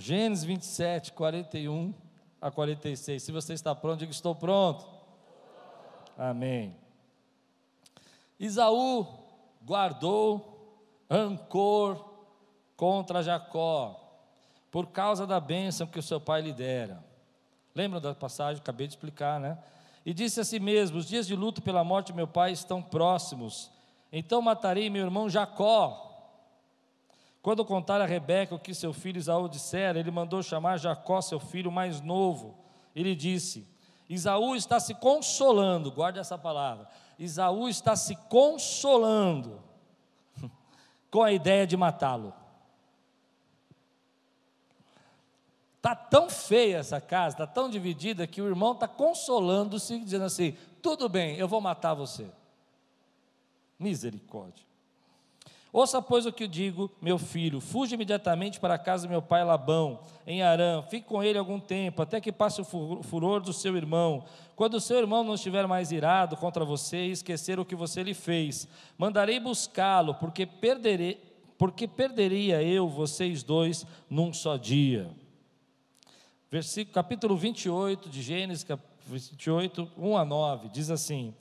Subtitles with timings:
[0.00, 1.92] Gênesis 27, 41
[2.40, 3.22] a 46.
[3.22, 4.88] Se você está pronto, diga: Estou pronto.
[6.16, 6.74] Amém.
[8.38, 9.06] Isaú
[9.62, 12.02] guardou rancor
[12.76, 14.00] contra Jacó,
[14.70, 17.04] por causa da bênção que o seu pai lhe dera.
[17.74, 18.62] Lembram da passagem?
[18.62, 19.58] Acabei de explicar, né?
[20.06, 22.82] E disse a si mesmo: Os dias de luto pela morte de meu pai estão
[22.82, 23.70] próximos,
[24.10, 26.09] então matarei meu irmão Jacó
[27.42, 31.40] quando contar a Rebeca o que seu filho Isaú dissera, ele mandou chamar Jacó, seu
[31.40, 32.58] filho mais novo.
[32.94, 33.66] Ele disse:
[34.08, 36.86] Isaú está se consolando, guarde essa palavra.
[37.18, 39.62] Isaú está se consolando
[41.10, 42.34] com a ideia de matá-lo.
[45.76, 50.54] Está tão feia essa casa, está tão dividida, que o irmão está consolando-se, dizendo assim:
[50.82, 52.30] tudo bem, eu vou matar você.
[53.78, 54.69] Misericórdia.
[55.72, 59.22] Ouça, pois, o que eu digo, meu filho: fuja imediatamente para a casa do meu
[59.22, 63.52] pai Labão, em Arã, fique com ele algum tempo, até que passe o furor do
[63.52, 64.24] seu irmão.
[64.56, 68.02] Quando o seu irmão não estiver mais irado contra você e esquecer o que você
[68.02, 68.66] lhe fez,
[68.98, 71.20] mandarei buscá-lo, porque, perderei,
[71.56, 75.10] porque perderia eu vocês dois num só dia.
[76.50, 78.66] Versículo, capítulo 28 de Gênesis,
[79.06, 81.32] 28, 1 a 9, diz assim.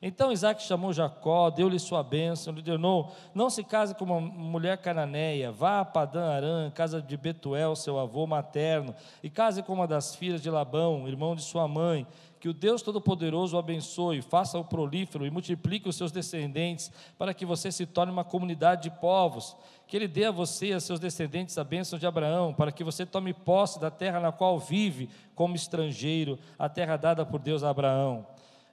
[0.00, 4.78] Então Isaac chamou Jacó, deu-lhe sua bênção, lhe ordenou: Não se case com uma mulher
[4.78, 9.86] cananeia, vá a Padã Arã, casa de Betuel, seu avô materno, e case com uma
[9.86, 12.06] das filhas de Labão, irmão de sua mãe.
[12.38, 17.46] Que o Deus Todo-Poderoso o abençoe, faça-o prolífero e multiplique os seus descendentes, para que
[17.46, 19.56] você se torne uma comunidade de povos.
[19.86, 22.84] Que Ele dê a você e a seus descendentes a bênção de Abraão, para que
[22.84, 27.64] você tome posse da terra na qual vive como estrangeiro, a terra dada por Deus
[27.64, 28.26] a Abraão.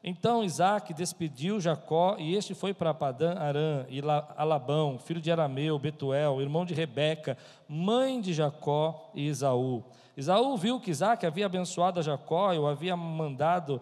[0.03, 4.01] Então Isaac despediu Jacó, e este foi para Padã Arã, e
[4.35, 7.37] Alabão, filho de Arameu, Betuel, irmão de Rebeca,
[7.69, 9.81] mãe de Jacó e Isaú.
[10.17, 13.79] Isaú viu que Isaac havia abençoado a Jacó, e o havia mandado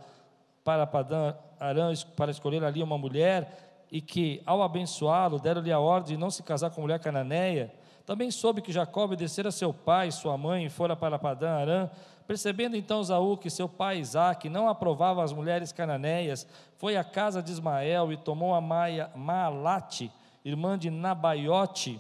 [0.64, 6.16] para Padã Arã para escolher ali uma mulher, e que, ao abençoá-lo, deram-lhe a ordem
[6.16, 7.74] de não se casar com mulher cananeia.
[8.06, 11.90] Também soube que Jacó obedecera seu pai e sua mãe e fora para Padã Arã,
[12.32, 16.48] Percebendo então Saul que seu pai Isaac não aprovava as mulheres cananeias,
[16.78, 20.10] foi à casa de Ismael e tomou a Maia, Maalate,
[20.46, 22.00] irmã de Nabaiote,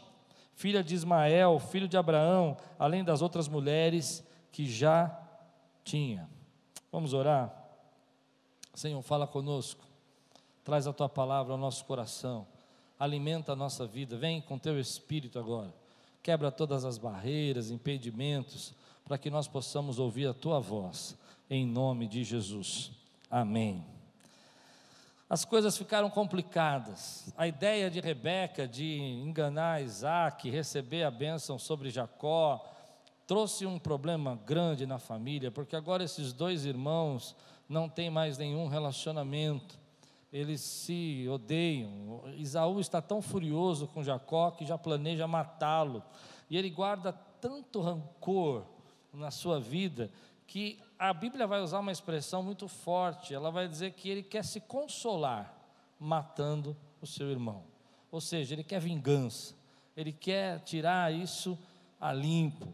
[0.55, 5.13] filha de Ismael, filho de Abraão, além das outras mulheres que já
[5.83, 6.29] tinha.
[6.89, 7.53] Vamos orar?
[8.73, 9.83] Senhor, fala conosco,
[10.63, 12.47] traz a tua palavra ao nosso coração,
[12.97, 15.73] alimenta a nossa vida, vem com teu espírito agora,
[16.23, 18.73] quebra todas as barreiras, impedimentos,
[19.11, 21.17] para que nós possamos ouvir a tua voz,
[21.49, 22.93] em nome de Jesus.
[23.29, 23.85] Amém.
[25.29, 27.29] As coisas ficaram complicadas.
[27.35, 32.65] A ideia de Rebeca de enganar Isaac, receber a bênção sobre Jacó,
[33.27, 37.35] trouxe um problema grande na família, porque agora esses dois irmãos
[37.67, 39.77] não têm mais nenhum relacionamento,
[40.31, 42.23] eles se odeiam.
[42.37, 46.01] Isaú está tão furioso com Jacó que já planeja matá-lo,
[46.49, 47.11] e ele guarda
[47.41, 48.70] tanto rancor
[49.13, 50.09] na sua vida,
[50.47, 54.43] que a Bíblia vai usar uma expressão muito forte, ela vai dizer que ele quer
[54.43, 55.53] se consolar
[55.99, 57.63] matando o seu irmão.
[58.11, 59.55] Ou seja, ele quer vingança,
[59.95, 61.57] ele quer tirar isso
[61.99, 62.67] a limpo.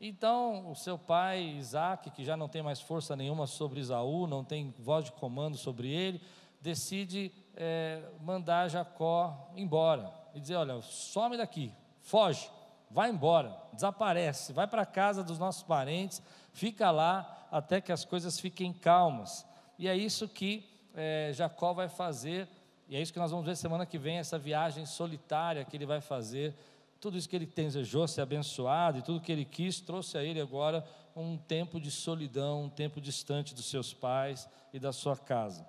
[0.00, 4.44] Então, o seu pai Isaac, que já não tem mais força nenhuma sobre Isaú, não
[4.44, 6.20] tem voz de comando sobre ele,
[6.60, 12.48] decide é, mandar Jacó embora e dizer: Olha, some daqui, foge
[12.90, 16.22] vai embora, desaparece, vai para a casa dos nossos parentes,
[16.52, 19.46] fica lá até que as coisas fiquem calmas.
[19.78, 22.48] E é isso que é, Jacó vai fazer,
[22.88, 25.86] e é isso que nós vamos ver semana que vem, essa viagem solitária que ele
[25.86, 26.54] vai fazer.
[27.00, 30.40] Tudo isso que ele desejou ser abençoado e tudo que ele quis, trouxe a ele
[30.40, 30.84] agora
[31.14, 35.66] um tempo de solidão, um tempo distante dos seus pais e da sua casa.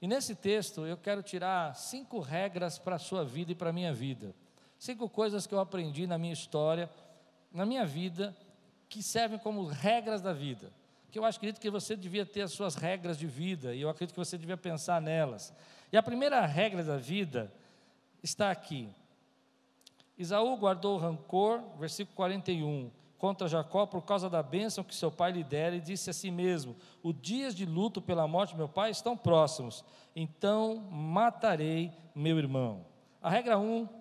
[0.00, 3.72] E nesse texto eu quero tirar cinco regras para a sua vida e para a
[3.72, 4.34] minha vida.
[4.80, 6.88] Cinco coisas que eu aprendi na minha história,
[7.52, 8.34] na minha vida,
[8.88, 10.72] que servem como regras da vida.
[11.10, 14.14] Que eu acredito que você devia ter as suas regras de vida, e eu acredito
[14.14, 15.52] que você devia pensar nelas.
[15.92, 17.52] E a primeira regra da vida
[18.22, 18.88] está aqui.
[20.16, 25.44] Isaú guardou rancor, versículo 41, contra Jacó por causa da bênção que seu pai lhe
[25.44, 28.90] dera, e disse a si mesmo: Os dias de luto pela morte de meu pai
[28.90, 29.84] estão próximos,
[30.16, 32.86] então matarei meu irmão.
[33.20, 33.99] A regra 1 um,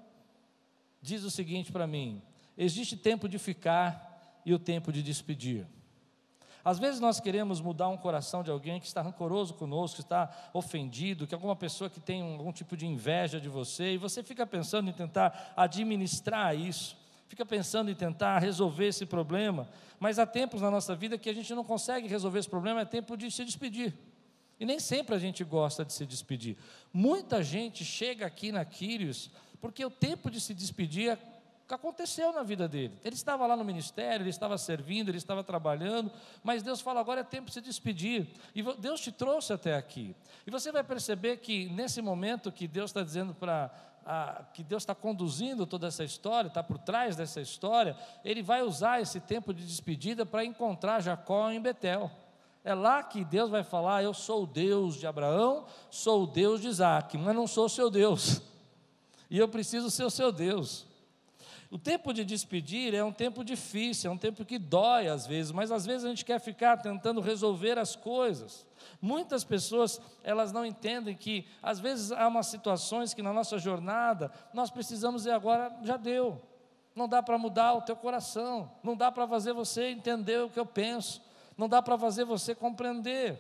[1.01, 2.21] diz o seguinte para mim:
[2.57, 5.67] existe tempo de ficar e o tempo de despedir.
[6.63, 10.29] Às vezes nós queremos mudar um coração de alguém que está rancoroso conosco, que está
[10.53, 14.45] ofendido, que alguma pessoa que tem algum tipo de inveja de você, e você fica
[14.45, 16.97] pensando em tentar administrar isso,
[17.27, 19.69] fica pensando em tentar resolver esse problema,
[19.99, 22.85] mas há tempos na nossa vida que a gente não consegue resolver esse problema, é
[22.85, 23.93] tempo de se despedir.
[24.59, 26.57] E nem sempre a gente gosta de se despedir.
[26.91, 29.31] Muita gente chega aqui na Quírios
[29.61, 31.17] porque o tempo de se despedir
[31.75, 32.97] aconteceu na vida dele.
[33.03, 36.11] Ele estava lá no ministério, ele estava servindo, ele estava trabalhando,
[36.43, 38.27] mas Deus fala: agora é tempo de se despedir.
[38.55, 40.15] E Deus te trouxe até aqui.
[40.45, 43.69] E você vai perceber que nesse momento que Deus está dizendo para.
[44.53, 49.01] que Deus está conduzindo toda essa história, está por trás dessa história, Ele vai usar
[49.01, 52.09] esse tempo de despedida para encontrar Jacó em Betel.
[52.63, 56.61] É lá que Deus vai falar: Eu sou o Deus de Abraão, sou o Deus
[56.61, 58.41] de Isaac, mas não sou o seu Deus.
[59.29, 60.87] E eu preciso ser o seu Deus.
[61.71, 65.51] O tempo de despedir é um tempo difícil, é um tempo que dói às vezes,
[65.51, 68.65] mas às vezes a gente quer ficar tentando resolver as coisas.
[68.99, 74.31] Muitas pessoas, elas não entendem que às vezes há umas situações que na nossa jornada
[74.51, 76.41] nós precisamos e agora já deu.
[76.95, 80.59] Não dá para mudar o teu coração, não dá para fazer você entender o que
[80.59, 81.21] eu penso,
[81.55, 83.39] não dá para fazer você compreender.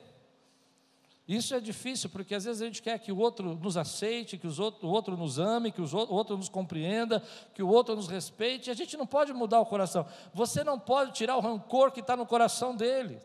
[1.29, 4.47] Isso é difícil, porque às vezes a gente quer que o outro nos aceite, que
[4.47, 7.21] outro, o outro nos ame, que o outro nos compreenda,
[7.53, 8.71] que o outro nos respeite.
[8.71, 10.07] A gente não pode mudar o coração.
[10.33, 13.21] Você não pode tirar o rancor que está no coração dele.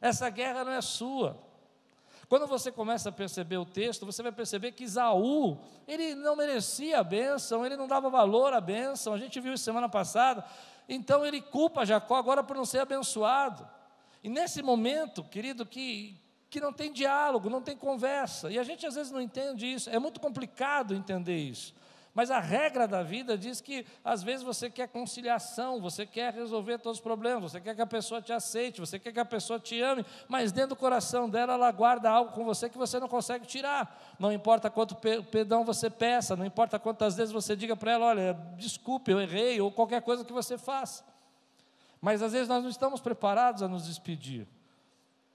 [0.00, 1.38] Essa guerra não é sua.
[2.26, 7.00] Quando você começa a perceber o texto, você vai perceber que Isaú, ele não merecia
[7.00, 9.12] a bênção, ele não dava valor à bênção.
[9.12, 10.42] A gente viu isso semana passada.
[10.88, 13.68] Então ele culpa Jacó agora por não ser abençoado.
[14.24, 18.50] E nesse momento, querido, que que não tem diálogo, não tem conversa.
[18.50, 21.74] E a gente às vezes não entende isso, é muito complicado entender isso.
[22.18, 26.78] Mas a regra da vida diz que às vezes você quer conciliação, você quer resolver
[26.78, 29.60] todos os problemas, você quer que a pessoa te aceite, você quer que a pessoa
[29.60, 33.06] te ame, mas dentro do coração dela ela guarda algo com você que você não
[33.06, 34.16] consegue tirar.
[34.18, 38.34] Não importa quanto perdão você peça, não importa quantas vezes você diga para ela: olha,
[38.56, 41.04] desculpe, eu errei, ou qualquer coisa que você faça.
[42.00, 44.44] Mas às vezes nós não estamos preparados a nos despedir.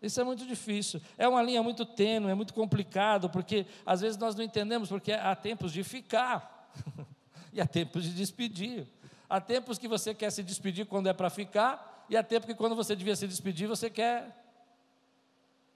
[0.04, 1.02] Isso é muito difícil.
[1.18, 5.14] É uma linha muito tênue, é muito complicado, porque às vezes nós não entendemos, porque
[5.14, 6.70] há tempos de ficar
[7.54, 8.86] e há tempos de despedir.
[9.30, 12.54] Há tempos que você quer se despedir quando é para ficar, e há tempo que
[12.54, 14.46] quando você devia se despedir, você quer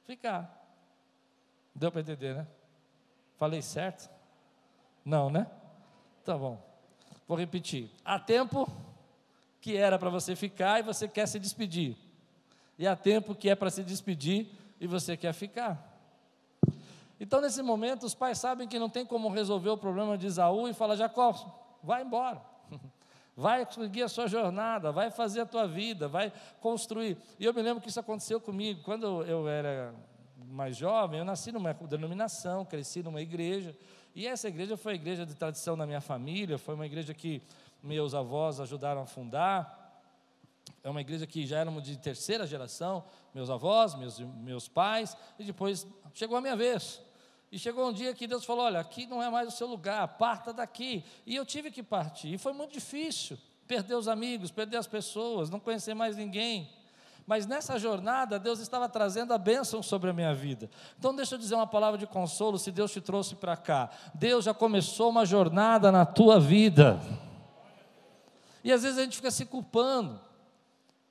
[0.03, 0.53] ficar.
[1.73, 2.45] Deu para entender, né?
[3.37, 4.09] Falei certo?
[5.05, 5.47] Não, né?
[6.25, 6.61] Tá bom.
[7.25, 7.89] Vou repetir.
[8.03, 8.69] Há tempo
[9.61, 12.06] que era para você ficar e você quer se despedir
[12.77, 15.95] e há tempo que é para se despedir e você quer ficar.
[17.19, 20.67] Então, nesse momento, os pais sabem que não tem como resolver o problema de Isaú
[20.67, 21.33] e fala: Jacó,
[21.83, 22.41] vai embora.
[23.39, 27.15] Vai seguir a sua jornada, vai fazer a tua vida, vai construir.
[27.37, 28.81] E eu me lembro que isso aconteceu comigo.
[28.83, 29.93] Quando eu era
[30.47, 33.77] mais jovem, eu nasci numa denominação, cresci numa igreja.
[34.15, 37.43] E essa igreja foi a igreja de tradição na minha família, foi uma igreja que
[37.83, 39.76] meus avós ajudaram a fundar
[40.87, 43.03] é uma igreja que já éramos de terceira geração,
[43.35, 47.01] meus avós, meus, meus pais, e depois chegou a minha vez.
[47.51, 50.07] E chegou um dia que Deus falou: Olha, aqui não é mais o seu lugar,
[50.17, 51.03] parta daqui.
[51.25, 52.33] E eu tive que partir.
[52.33, 53.37] E foi muito difícil
[53.67, 56.69] perder os amigos, perder as pessoas, não conhecer mais ninguém.
[57.25, 60.69] Mas nessa jornada, Deus estava trazendo a bênção sobre a minha vida.
[60.97, 63.89] Então, deixa eu dizer uma palavra de consolo, se Deus te trouxe para cá.
[64.13, 66.97] Deus já começou uma jornada na tua vida.
[68.63, 70.26] E às vezes a gente fica se culpando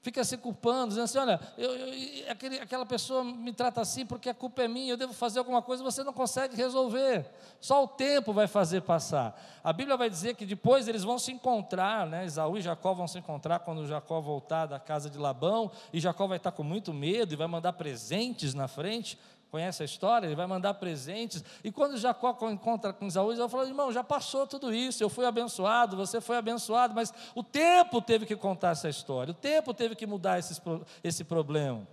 [0.07, 4.29] fica se culpando, dizendo assim: olha, eu, eu, aquele, aquela pessoa me trata assim porque
[4.29, 7.27] a culpa é minha, eu devo fazer alguma coisa, você não consegue resolver.
[7.61, 9.37] Só o tempo vai fazer passar.
[9.65, 12.25] A Bíblia vai dizer que depois eles vão se encontrar, né?
[12.25, 16.29] Esaú e Jacó vão se encontrar quando Jacó voltar da casa de Labão, e Jacó
[16.29, 19.19] vai estar com muito medo e vai mandar presentes na frente.
[19.57, 20.27] Conhece a história?
[20.27, 21.43] Ele vai mandar presentes.
[21.65, 25.25] E quando Jacó encontra com Isaú, Isaú fala: irmão, já passou tudo isso, eu fui
[25.25, 29.97] abençoado, você foi abençoado, mas o tempo teve que contar essa história, o tempo teve
[29.97, 30.61] que mudar esse,
[31.03, 31.89] esse problema.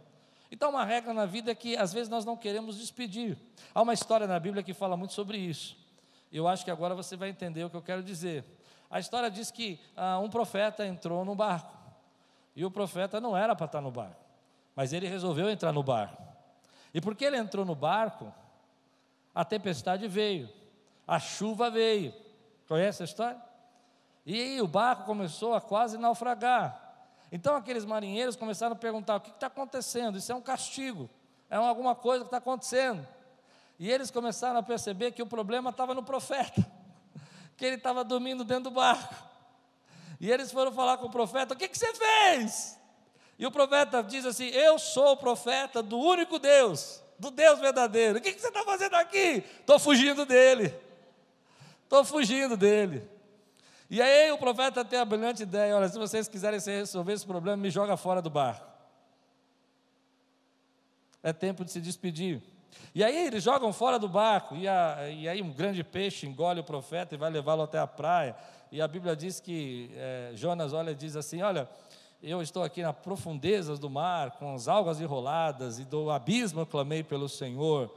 [0.51, 3.37] Então, uma regra na vida é que às vezes nós não queremos despedir.
[3.73, 5.77] Há uma história na Bíblia que fala muito sobre isso.
[6.33, 8.43] Eu acho que agora você vai entender o que eu quero dizer.
[8.89, 11.71] A história diz que ah, um profeta entrou no barco.
[12.57, 14.19] E o profeta não era para estar no barco,
[14.75, 16.32] mas ele resolveu entrar no barco.
[16.93, 18.31] E porque ele entrou no barco,
[19.33, 20.49] a tempestade veio,
[21.07, 22.13] a chuva veio.
[22.67, 23.41] Conhece a história?
[24.25, 26.79] E aí o barco começou a quase naufragar.
[27.31, 30.17] Então aqueles marinheiros começaram a perguntar: o que está acontecendo?
[30.17, 31.09] Isso é um castigo,
[31.49, 33.05] é alguma coisa que está acontecendo.
[33.79, 36.65] E eles começaram a perceber que o problema estava no profeta,
[37.57, 39.15] que ele estava dormindo dentro do barco.
[40.19, 42.79] E eles foram falar com o profeta: o que, que você fez?
[43.37, 48.19] E o profeta diz assim: Eu sou o profeta do único Deus, do Deus verdadeiro.
[48.19, 49.43] O que, você está fazendo aqui?
[49.59, 50.73] Estou fugindo dele.
[51.83, 53.07] Estou fugindo dele.
[53.89, 57.57] E aí o profeta tem a brilhante ideia: olha, se vocês quiserem resolver esse problema,
[57.57, 58.65] me joga fora do barco.
[61.21, 62.41] É tempo de se despedir.
[62.93, 66.59] E aí eles jogam fora do barco, e, a, e aí um grande peixe engole
[66.59, 68.35] o profeta e vai levá-lo até a praia.
[68.71, 71.69] E a Bíblia diz que é, Jonas olha e diz assim: Olha,
[72.29, 76.65] eu estou aqui nas profundezas do mar, com as algas enroladas, e do abismo eu
[76.65, 77.93] clamei pelo Senhor,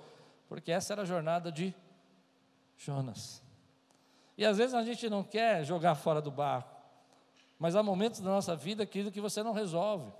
[0.48, 1.72] porque essa era a jornada de
[2.76, 3.40] Jonas.
[4.36, 6.74] E às vezes a gente não quer jogar fora do barco,
[7.58, 10.12] mas há momentos da nossa vida, querido, que você não resolve.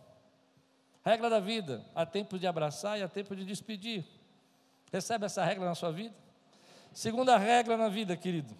[1.04, 4.04] Regra da vida: há tempo de abraçar e há tempo de despedir.
[4.92, 6.14] Recebe essa regra na sua vida?
[6.92, 8.56] Segunda regra na vida, querido.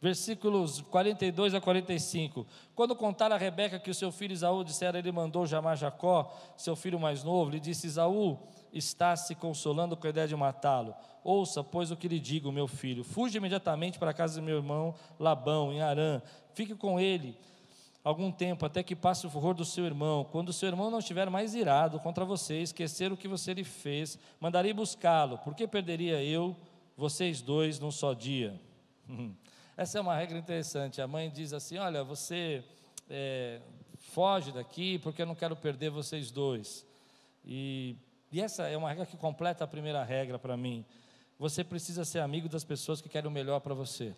[0.00, 2.46] Versículos 42 a 45.
[2.74, 6.76] Quando contaram a Rebeca que o seu filho Isaú dissera, ele mandou chamar Jacó, seu
[6.76, 8.38] filho mais novo, lhe disse: Isaú
[8.72, 10.94] está se consolando com a ideia de matá-lo.
[11.24, 13.02] Ouça, pois, o que lhe digo, meu filho.
[13.02, 16.20] Fuja imediatamente para a casa do meu irmão Labão, em Arã.
[16.52, 17.36] Fique com ele
[18.04, 20.24] algum tempo, até que passe o furor do seu irmão.
[20.30, 23.64] Quando o seu irmão não estiver mais irado contra você, esquecer o que você lhe
[23.64, 25.38] fez, mandarei buscá-lo.
[25.38, 26.54] Por que perderia eu
[26.96, 28.60] vocês dois num só dia?
[29.76, 31.02] Essa é uma regra interessante.
[31.02, 32.64] A mãe diz assim: Olha, você
[33.10, 33.60] é,
[33.98, 36.86] foge daqui porque eu não quero perder vocês dois.
[37.44, 37.96] E,
[38.32, 40.84] e essa é uma regra que completa a primeira regra para mim.
[41.38, 44.16] Você precisa ser amigo das pessoas que querem o melhor para você.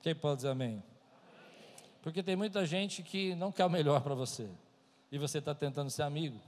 [0.00, 0.82] Quem pode dizer amém?
[2.00, 4.48] Porque tem muita gente que não quer o melhor para você.
[5.10, 6.40] E você está tentando ser amigo.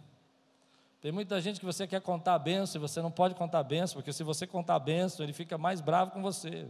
[1.00, 3.62] Tem muita gente que você quer contar a benção e você não pode contar a
[3.62, 6.68] benção, porque se você contar a benção, ele fica mais bravo com você.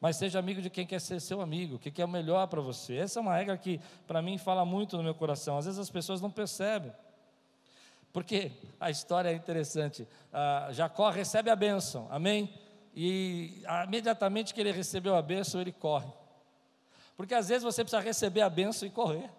[0.00, 2.96] Mas seja amigo de quem quer ser seu amigo, que quer o melhor para você.
[2.96, 5.56] Essa é uma regra que, para mim, fala muito no meu coração.
[5.56, 6.92] Às vezes as pessoas não percebem.
[8.12, 10.06] Porque a história é interessante.
[10.32, 12.52] Ah, Jacó recebe a bênção, amém?
[12.96, 16.10] E ah, imediatamente que ele recebeu a bênção, ele corre.
[17.16, 19.30] Porque às vezes você precisa receber a bênção e correr.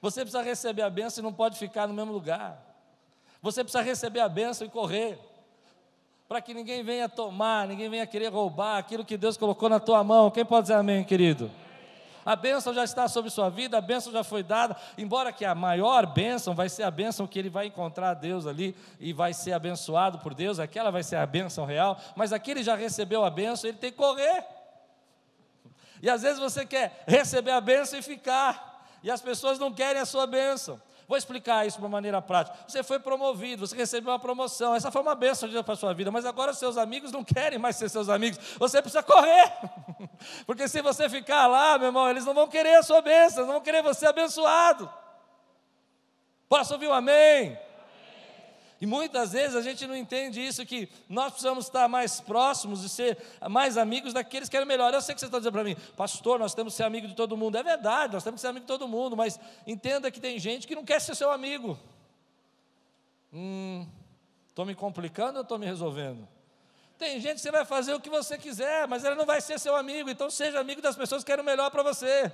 [0.00, 2.62] Você precisa receber a bênção e não pode ficar no mesmo lugar.
[3.40, 5.18] Você precisa receber a bênção e correr.
[6.28, 10.04] Para que ninguém venha tomar, ninguém venha querer roubar aquilo que Deus colocou na tua
[10.04, 10.30] mão.
[10.30, 11.50] Quem pode dizer amém, querido?
[12.28, 15.54] A bênção já está sobre sua vida, a bênção já foi dada, embora que a
[15.54, 19.54] maior bênção vai ser a bênção que ele vai encontrar Deus ali e vai ser
[19.54, 23.70] abençoado por Deus, aquela vai ser a bênção real, mas aquele já recebeu a bênção,
[23.70, 24.44] ele tem que correr.
[26.02, 28.67] E às vezes você quer receber a bênção e ficar
[29.02, 30.80] e as pessoas não querem a sua bênção.
[31.08, 32.54] Vou explicar isso de uma maneira prática.
[32.68, 36.10] Você foi promovido, você recebeu uma promoção, essa foi uma bênção para a sua vida,
[36.10, 39.50] mas agora seus amigos não querem mais ser seus amigos, você precisa correr,
[40.44, 43.54] porque se você ficar lá, meu irmão, eles não vão querer a sua bênção, não
[43.54, 44.92] vão querer você abençoado.
[46.46, 47.58] Posso ouvir um amém?
[48.80, 52.88] E muitas vezes a gente não entende isso, que nós precisamos estar mais próximos e
[52.88, 53.18] ser
[53.50, 54.94] mais amigos daqueles que querem melhor.
[54.94, 57.14] Eu sei que você está dizendo para mim, pastor, nós temos que ser amigo de
[57.14, 57.56] todo mundo.
[57.56, 60.66] É verdade, nós temos que ser amigo de todo mundo, mas entenda que tem gente
[60.66, 61.76] que não quer ser seu amigo.
[63.32, 63.84] Hum,
[64.48, 66.26] estou me complicando ou estou me resolvendo?
[66.96, 69.58] Tem gente que você vai fazer o que você quiser, mas ele não vai ser
[69.58, 72.30] seu amigo, então seja amigo das pessoas que querem o melhor para você.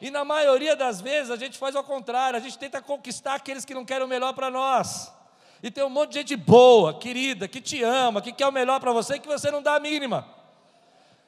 [0.00, 3.66] E na maioria das vezes a gente faz ao contrário, a gente tenta conquistar aqueles
[3.66, 5.12] que não querem o melhor para nós.
[5.62, 8.78] E tem um monte de gente boa, querida, que te ama, que quer o melhor
[8.80, 10.26] para você, que você não dá a mínima.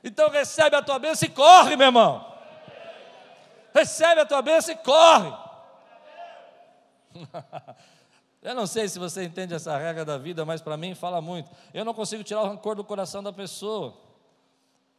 [0.02, 2.26] Então recebe a tua bênção e corre, meu irmão.
[3.74, 5.32] Recebe a tua bênção e corre.
[8.42, 11.50] Eu não sei se você entende essa regra da vida, mas para mim fala muito.
[11.74, 13.94] Eu não consigo tirar o rancor do coração da pessoa.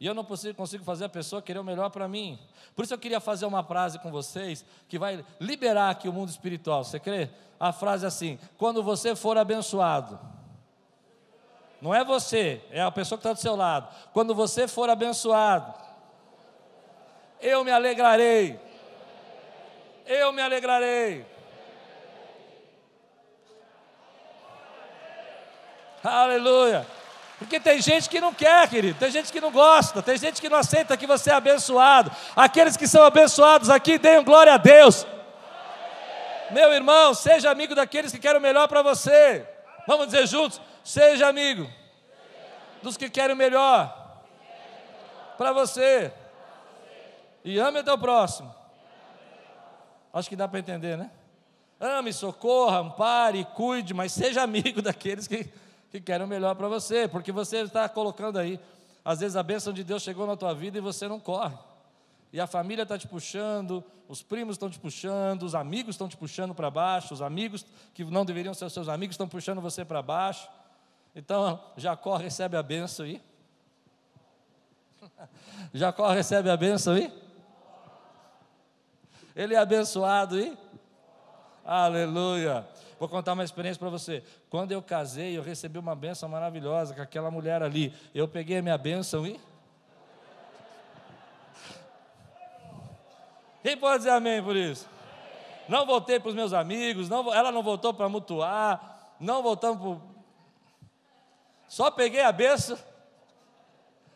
[0.02, 2.36] E eu não consigo fazer a pessoa querer o melhor para mim.
[2.74, 6.28] Por isso eu queria fazer uma frase com vocês que vai liberar aqui o mundo
[6.28, 6.82] espiritual.
[6.82, 7.30] Você crê?
[7.60, 10.18] A frase é assim: quando você for abençoado,
[11.80, 13.94] não é você, é a pessoa que está do seu lado.
[14.12, 15.72] Quando você for abençoado,
[17.40, 18.58] eu me alegrarei.
[20.04, 21.24] Eu me alegrarei.
[26.02, 26.84] Aleluia.
[27.42, 30.48] Porque tem gente que não quer, querido, tem gente que não gosta, tem gente que
[30.48, 32.10] não aceita que você é abençoado.
[32.36, 35.06] Aqueles que são abençoados aqui, deem glória a Deus.
[36.50, 39.46] Meu irmão, seja amigo daqueles que querem o melhor para você.
[39.86, 41.68] Vamos dizer juntos: seja amigo
[42.80, 44.20] dos que querem o melhor
[45.36, 46.12] para você.
[47.44, 48.54] E ame o teu próximo.
[50.12, 51.10] Acho que dá para entender, né?
[51.80, 55.50] Ame, socorra, ampare, cuide, mas seja amigo daqueles que
[55.92, 58.58] que querem o melhor para você, porque você está colocando aí,
[59.04, 61.54] às vezes a bênção de Deus chegou na tua vida e você não corre.
[62.32, 66.16] e a família está te puxando, os primos estão te puxando, os amigos estão te
[66.16, 70.00] puxando para baixo, os amigos que não deveriam ser seus amigos estão puxando você para
[70.00, 70.48] baixo.
[71.14, 73.20] Então, Jacó recebe a benção aí.
[75.74, 77.12] Jacó recebe a benção aí.
[79.36, 80.56] Ele é abençoado aí.
[81.62, 82.66] Aleluia.
[83.02, 84.22] Vou contar uma experiência para você.
[84.48, 87.92] Quando eu casei, eu recebi uma benção maravilhosa com aquela mulher ali.
[88.14, 89.40] Eu peguei a minha benção e
[93.60, 94.88] Quem pode dizer amém por isso?
[95.68, 99.98] Não voltei para os meus amigos, não, ela não voltou para mutuar, não voltamos para.
[101.66, 102.78] Só peguei a benção,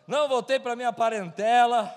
[0.07, 1.93] não voltei para minha parentela.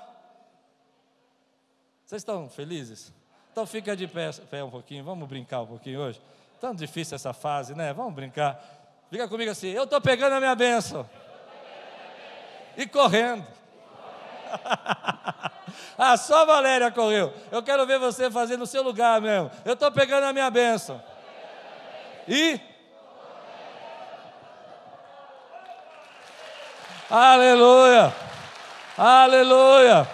[2.03, 3.13] Vocês estão felizes?
[3.51, 6.19] Então fica de pé, pé um pouquinho, vamos brincar um pouquinho hoje.
[6.59, 7.93] Tão difícil essa fase, né?
[7.93, 8.61] Vamos brincar.
[9.09, 11.09] Fica comigo assim, eu estou pegando a minha benção.
[12.77, 13.45] E correndo.
[15.97, 17.33] ah, só Valéria correu.
[17.51, 19.49] Eu quero ver você fazer no seu lugar mesmo.
[19.65, 21.01] Eu estou pegando a minha bênção.
[22.27, 22.59] E.
[27.09, 28.13] Aleluia!
[28.95, 30.07] Aleluia!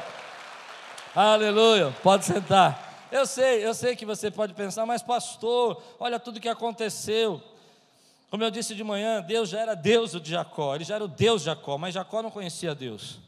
[1.14, 1.94] Aleluia!
[2.02, 2.85] Pode sentar.
[3.16, 7.42] Eu sei, eu sei que você pode pensar, mas pastor, olha tudo que aconteceu.
[8.30, 11.08] Como eu disse de manhã, Deus já era Deus de Jacó, ele já era o
[11.08, 13.20] Deus de Jacó, mas Jacó não conhecia Deus.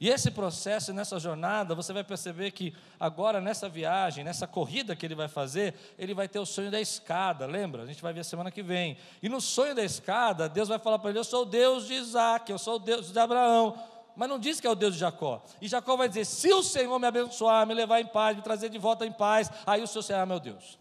[0.00, 5.06] E esse processo, nessa jornada, você vai perceber que agora nessa viagem, nessa corrida que
[5.06, 7.84] ele vai fazer, ele vai ter o sonho da escada, lembra?
[7.84, 8.96] A gente vai ver semana que vem.
[9.22, 11.94] E no sonho da escada, Deus vai falar para ele: Eu sou o Deus de
[11.94, 13.80] Isaac, eu sou o Deus de Abraão.
[14.16, 15.42] Mas não diz que é o Deus de Jacó.
[15.60, 18.68] E Jacó vai dizer: Se o Senhor me abençoar, me levar em paz, me trazer
[18.68, 20.78] de volta em paz, aí o Senhor será meu Deus.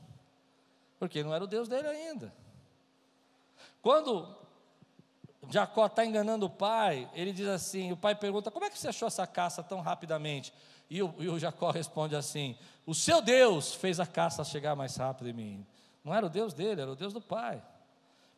[0.99, 2.33] Porque não era o Deus dele ainda.
[3.81, 4.27] Quando
[5.49, 8.89] Jacó está enganando o pai, ele diz assim: o pai pergunta, como é que você
[8.89, 10.53] achou essa caça tão rapidamente?
[10.89, 14.95] E o, e o Jacó responde assim: o seu Deus fez a caça chegar mais
[14.95, 15.67] rápido em mim.
[16.03, 17.63] Não era o Deus dele, era o Deus do pai.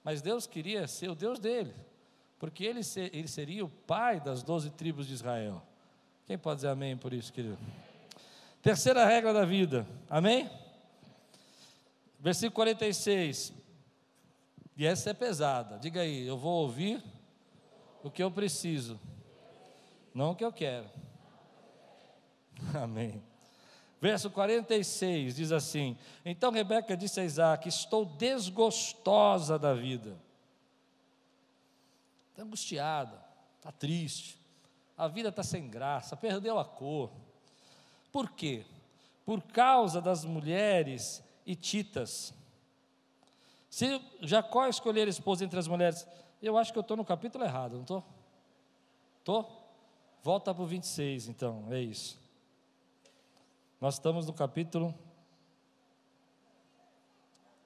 [0.03, 1.73] Mas Deus queria ser o Deus dele,
[2.43, 5.63] porque ele, ser, ele seria o pai das doze tribos de Israel.
[6.27, 7.57] Quem pode dizer amém por isso, querido?
[8.61, 10.51] Terceira regra da vida, amém?
[12.19, 13.53] Versículo 46.
[14.75, 15.79] E essa é pesada.
[15.79, 17.01] Diga aí, eu vou ouvir
[18.03, 18.99] o que eu preciso,
[20.13, 20.89] não o que eu quero.
[22.75, 23.23] Amém.
[24.01, 30.17] Verso 46 diz assim: Então Rebeca disse a Isaac: Estou desgostosa da vida.
[32.33, 33.23] Está angustiada,
[33.55, 34.37] está triste.
[34.97, 37.09] A vida está sem graça, perdeu a cor.
[38.11, 38.65] Por quê?
[39.25, 42.33] Por causa das mulheres hititas
[43.73, 46.05] se Jacó escolher esposa entre as mulheres,
[46.39, 48.05] eu acho que eu estou no capítulo errado, não estou?
[49.17, 49.67] Estou?
[50.21, 52.19] Volta para o 26, então, é isso.
[53.81, 54.93] Nós estamos no capítulo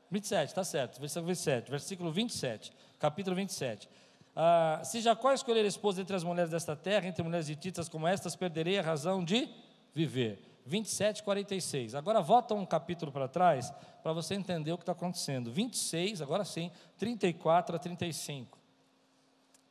[0.09, 3.89] 27, está certo, versículo 27, versículo 27, capítulo 27.
[4.39, 8.35] Ah, se Jacó escolher esposa entre as mulheres desta terra, entre mulheres hititas como estas,
[8.35, 9.49] perderei a razão de
[9.95, 10.39] viver.
[10.63, 11.95] 27, 46.
[11.95, 13.73] Agora volta um capítulo para trás
[14.03, 15.51] para você entender o que está acontecendo.
[15.51, 16.69] 26, agora sim,
[16.99, 18.59] 34 a 35.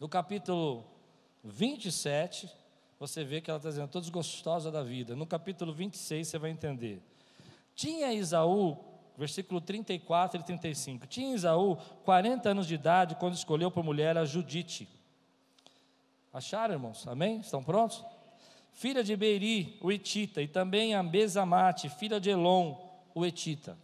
[0.01, 0.85] No capítulo
[1.45, 2.51] 27,
[2.99, 5.15] você vê que ela está dizendo, todos gostosa da vida.
[5.15, 7.01] No capítulo 26, você vai entender.
[7.73, 8.77] Tinha Isaú,
[9.19, 14.25] versículo 34 e 35, tinha Isaú 40 anos de idade quando escolheu por mulher a
[14.25, 14.89] Judite.
[16.33, 17.07] Acharam, irmãos?
[17.09, 17.41] Amém?
[17.41, 18.05] Estão prontos?
[18.77, 22.77] filha de Beeri, o Etita, e também a Bezamate, filha de Elon,
[23.15, 23.77] o Etita.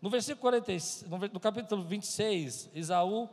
[0.00, 3.28] No versículo 46, no capítulo 26, Isaú,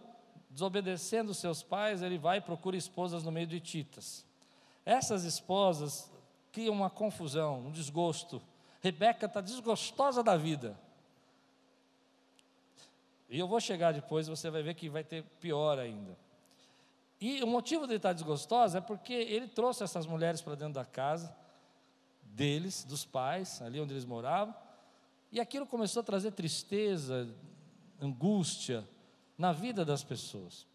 [0.49, 4.25] desobedecendo seus pais, ele vai e procura esposas no meio de Etitas.
[4.85, 6.11] Essas esposas
[6.51, 8.41] criam uma confusão, um desgosto.
[8.85, 10.79] Rebeca está desgostosa da vida.
[13.27, 16.15] E eu vou chegar depois, você vai ver que vai ter pior ainda.
[17.19, 20.75] E o motivo de ele estar desgostoso é porque ele trouxe essas mulheres para dentro
[20.75, 21.35] da casa
[22.21, 24.53] deles, dos pais, ali onde eles moravam,
[25.31, 27.27] e aquilo começou a trazer tristeza,
[27.99, 28.87] angústia
[29.35, 30.67] na vida das pessoas,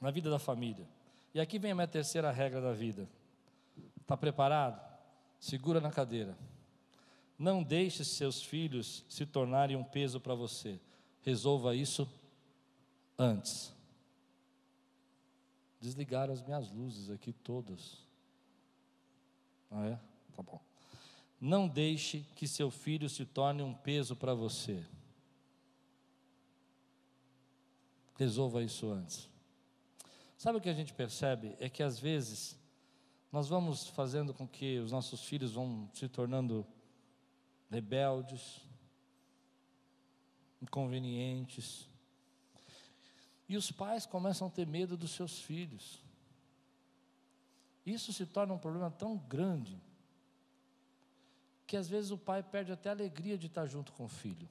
[0.00, 0.88] na vida da família.
[1.32, 3.08] E aqui vem a minha terceira regra da vida.
[4.00, 4.85] Está preparado?
[5.38, 6.36] Segura na cadeira.
[7.38, 10.80] Não deixe seus filhos se tornarem um peso para você.
[11.22, 12.08] Resolva isso
[13.18, 13.72] antes.
[15.80, 17.98] Desligaram as minhas luzes aqui todas.
[19.70, 20.00] Ah, é?
[20.34, 20.60] Tá bom.
[21.40, 24.82] Não deixe que seu filho se torne um peso para você.
[28.16, 29.28] Resolva isso antes.
[30.38, 31.54] Sabe o que a gente percebe?
[31.60, 32.58] É que às vezes
[33.30, 36.66] nós vamos fazendo com que os nossos filhos vão se tornando
[37.70, 38.62] rebeldes,
[40.62, 41.88] inconvenientes.
[43.48, 46.02] E os pais começam a ter medo dos seus filhos.
[47.84, 49.80] Isso se torna um problema tão grande
[51.66, 54.48] que às vezes o pai perde até a alegria de estar junto com o filho.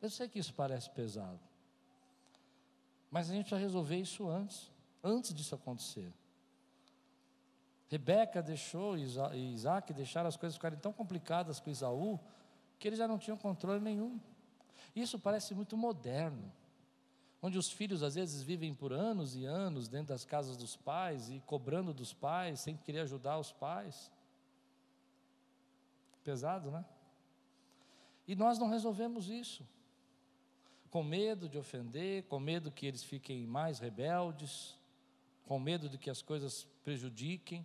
[0.00, 1.40] Eu sei que isso parece pesado,
[3.10, 4.70] mas a gente precisa resolver isso antes,
[5.02, 6.12] antes disso acontecer.
[7.88, 12.18] Rebeca deixou e Isaac deixaram as coisas ficarem tão complicadas com Isaú
[12.78, 14.20] que eles já não tinham controle nenhum.
[14.94, 16.52] Isso parece muito moderno,
[17.40, 21.30] onde os filhos às vezes vivem por anos e anos dentro das casas dos pais
[21.30, 24.10] e cobrando dos pais, sem querer ajudar os pais.
[26.24, 26.84] Pesado, né?
[28.26, 29.64] E nós não resolvemos isso.
[30.90, 34.76] Com medo de ofender, com medo que eles fiquem mais rebeldes,
[35.44, 37.64] com medo de que as coisas prejudiquem.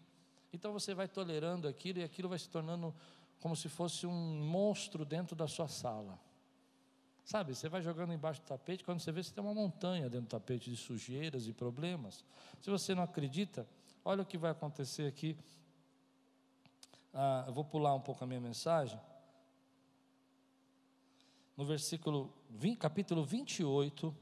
[0.53, 2.93] Então você vai tolerando aquilo e aquilo vai se tornando
[3.39, 6.19] como se fosse um monstro dentro da sua sala.
[7.23, 10.27] Sabe, você vai jogando embaixo do tapete, quando você vê, você tem uma montanha dentro
[10.27, 12.25] do tapete de sujeiras e problemas.
[12.61, 13.67] Se você não acredita,
[14.03, 15.37] olha o que vai acontecer aqui.
[17.13, 18.99] Ah, eu vou pular um pouco a minha mensagem.
[21.55, 24.15] No versículo 20, capítulo 28,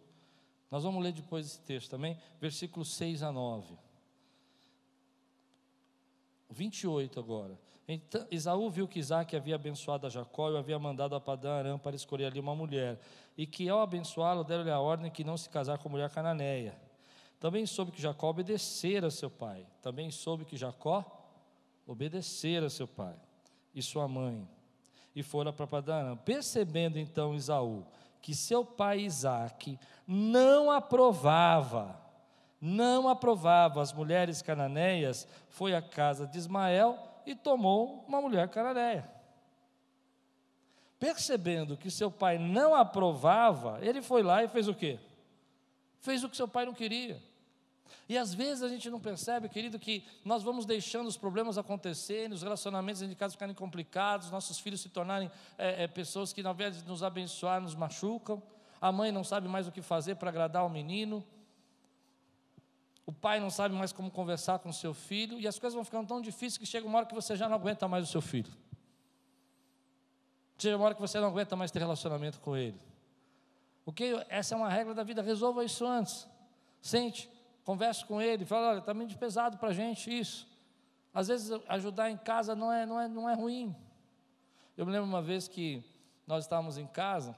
[0.70, 3.89] nós vamos ler depois esse texto também, versículos 6 a 9.
[6.50, 7.60] 28 agora.
[7.88, 11.54] Então, Esaú viu que Isaac havia abençoado a Jacó e o havia mandado a Padã
[11.54, 13.00] Arã para escolher ali uma mulher.
[13.38, 16.80] E que ao abençoá-lo, deram-lhe a ordem que não se casar com mulher cananeia.
[17.40, 19.66] Também soube que Jacó obedecera a seu pai.
[19.82, 21.04] Também soube que Jacó
[21.88, 23.16] obedecera a seu pai
[23.74, 24.48] e sua mãe.
[25.16, 27.86] E fora para Padã Percebendo então Esaú
[28.22, 32.00] que seu pai Isaac não aprovava
[32.62, 39.10] não aprovava as mulheres cananeias, foi à casa de Ismael e tomou uma mulher cananeia.
[41.00, 45.00] Percebendo que seu pai não aprovava, ele foi lá e fez o quê?
[46.02, 47.22] Fez o que seu pai não queria.
[48.08, 52.34] E às vezes a gente não percebe, querido, que nós vamos deixando os problemas acontecerem,
[52.34, 56.82] os relacionamentos casa ficarem complicados, nossos filhos se tornarem é, é, pessoas que, ao invés
[56.82, 58.42] de nos abençoar, nos machucam.
[58.82, 61.24] A mãe não sabe mais o que fazer para agradar o menino.
[63.10, 65.84] O pai não sabe mais como conversar com o seu filho, e as coisas vão
[65.84, 68.22] ficando tão difíceis que chega uma hora que você já não aguenta mais o seu
[68.22, 68.54] filho.
[70.60, 72.80] Chega uma hora que você não aguenta mais ter relacionamento com ele.
[73.84, 76.30] O que essa é uma regra da vida, resolva isso antes.
[76.84, 77.28] Sente,
[77.66, 80.48] converse com ele, fala, olha, está muito pesado para a gente isso.
[81.12, 83.76] Às vezes ajudar em casa não é, não, é, não é ruim.
[84.78, 85.84] Eu me lembro uma vez que
[86.28, 87.36] nós estávamos em casa,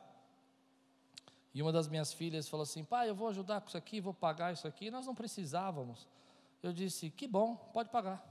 [1.53, 4.13] e uma das minhas filhas falou assim: pai, eu vou ajudar com isso aqui, vou
[4.13, 4.89] pagar isso aqui.
[4.89, 6.07] nós não precisávamos.
[6.63, 8.23] Eu disse: que bom, pode pagar.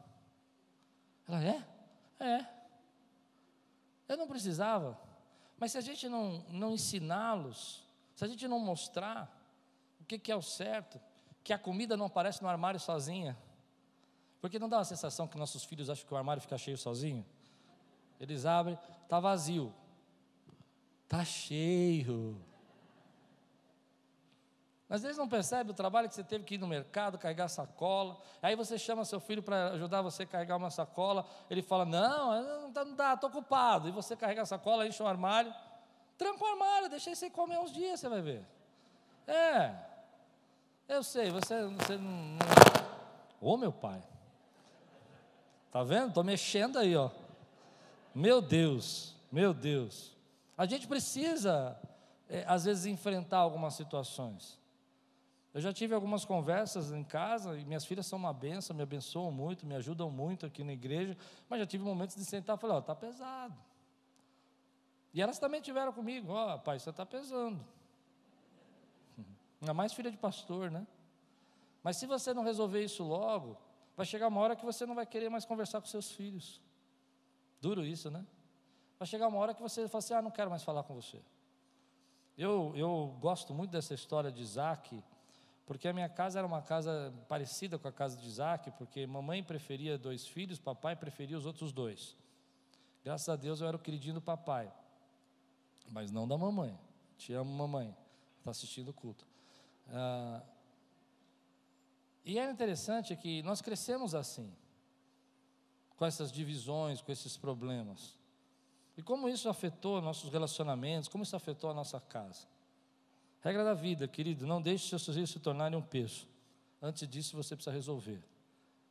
[1.28, 1.66] Ela é?
[2.18, 2.46] É.
[4.08, 4.98] Eu não precisava.
[5.58, 7.84] Mas se a gente não, não ensiná-los,
[8.16, 9.30] se a gente não mostrar
[10.00, 10.98] o que, que é o certo,
[11.44, 13.36] que a comida não aparece no armário sozinha,
[14.40, 17.24] porque não dá a sensação que nossos filhos acham que o armário fica cheio sozinho?
[18.18, 19.72] Eles abrem, está vazio.
[21.04, 22.40] Está cheio.
[24.90, 28.18] Às vezes não percebe o trabalho que você teve que ir no mercado, carregar sacola.
[28.42, 31.24] Aí você chama seu filho para ajudar você a carregar uma sacola.
[31.48, 33.88] Ele fala: Não, não dá, estou ocupado.
[33.88, 35.54] E você carrega a sacola, enche o armário.
[36.18, 38.44] Tranca o armário, deixa você comer uns dias, você vai ver.
[39.28, 39.74] É.
[40.88, 42.36] Eu sei, você, você não.
[43.40, 44.02] Ô meu pai.
[45.70, 46.08] Tá vendo?
[46.08, 47.10] Estou mexendo aí, ó.
[48.12, 50.16] Meu Deus, meu Deus.
[50.58, 51.80] A gente precisa,
[52.28, 54.59] é, às vezes, enfrentar algumas situações.
[55.52, 59.32] Eu já tive algumas conversas em casa, e minhas filhas são uma benção, me abençoam
[59.32, 61.16] muito, me ajudam muito aqui na igreja,
[61.48, 63.56] mas já tive momentos de sentar e falar, ó, oh, está pesado.
[65.12, 67.64] E elas também tiveram comigo, ó, oh, pai, você está pesando.
[69.60, 70.86] Ainda mais filha de pastor, né?
[71.82, 73.56] Mas se você não resolver isso logo,
[73.96, 76.60] vai chegar uma hora que você não vai querer mais conversar com seus filhos.
[77.60, 78.24] Duro isso, né?
[78.98, 81.20] Vai chegar uma hora que você fala assim, ah, não quero mais falar com você.
[82.38, 85.02] Eu, eu gosto muito dessa história de Isaac,
[85.70, 89.40] porque a minha casa era uma casa parecida com a casa de Isaac, porque mamãe
[89.40, 92.16] preferia dois filhos, papai preferia os outros dois.
[93.04, 94.68] Graças a Deus eu era o queridinho do papai,
[95.88, 96.76] mas não da mamãe.
[97.16, 97.96] Te amo, mamãe.
[98.38, 99.24] Está assistindo o culto.
[99.90, 100.42] Ah,
[102.24, 104.52] e é interessante que nós crescemos assim,
[105.96, 108.18] com essas divisões, com esses problemas.
[108.96, 112.48] E como isso afetou nossos relacionamentos, como isso afetou a nossa casa.
[113.42, 116.28] Regra da vida, querido, não deixe seus filhos se tornarem um peso.
[116.80, 118.22] Antes disso, você precisa resolver.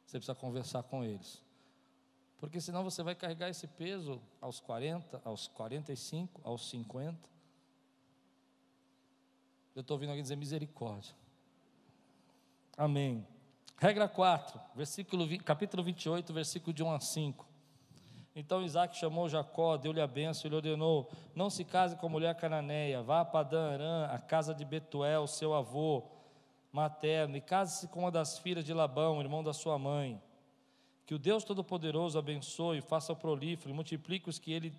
[0.06, 1.44] Você precisa conversar com eles.
[2.38, 7.18] Porque senão você vai carregar esse peso aos 40, aos 45, aos 50.
[9.76, 11.14] Eu estou ouvindo alguém dizer misericórdia.
[12.78, 13.28] Amém.
[13.78, 17.49] Regra 4, versículo, capítulo 28, versículo de 1 a 5.
[18.36, 22.10] Então Isaac chamou Jacó, deu-lhe a benção e lhe ordenou: Não se case com a
[22.10, 26.04] mulher cananeia, vá a Padã a casa de Betuel, seu avô
[26.72, 30.22] materno, e case-se com uma das filhas de Labão, irmão da sua mãe.
[31.06, 34.74] Que o Deus Todo-Poderoso abençoe, faça prolífero, multiplique os que ele,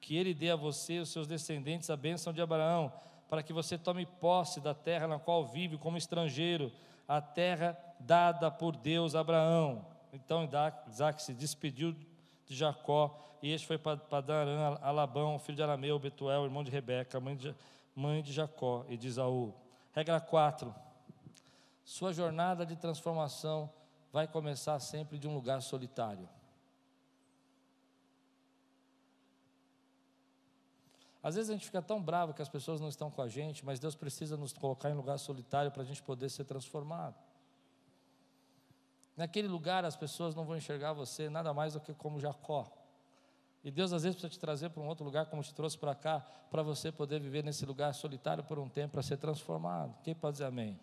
[0.00, 2.90] que ele dê a você e os seus descendentes a bênção de Abraão,
[3.28, 6.72] para que você tome posse da terra na qual vive como estrangeiro,
[7.06, 9.84] a terra dada por Deus a Abraão.
[10.10, 10.48] Então
[10.88, 11.94] Isaac se despediu
[12.46, 16.70] de Jacó, e este foi para Darã a Labão, filho de Arameu, Betuel, irmão de
[16.70, 17.54] Rebeca, mãe de,
[17.94, 19.54] mãe de Jacó e de Isaú.
[19.92, 20.74] Regra 4.
[21.84, 23.70] Sua jornada de transformação
[24.12, 26.28] vai começar sempre de um lugar solitário.
[31.22, 33.64] Às vezes a gente fica tão bravo que as pessoas não estão com a gente,
[33.64, 37.16] mas Deus precisa nos colocar em lugar solitário para a gente poder ser transformado.
[39.16, 42.70] Naquele lugar as pessoas não vão enxergar você nada mais do que como Jacó.
[43.62, 45.94] E Deus às vezes precisa te trazer para um outro lugar, como te trouxe para
[45.94, 49.96] cá, para você poder viver nesse lugar solitário por um tempo, para ser transformado.
[50.02, 50.78] Quem pode dizer amém?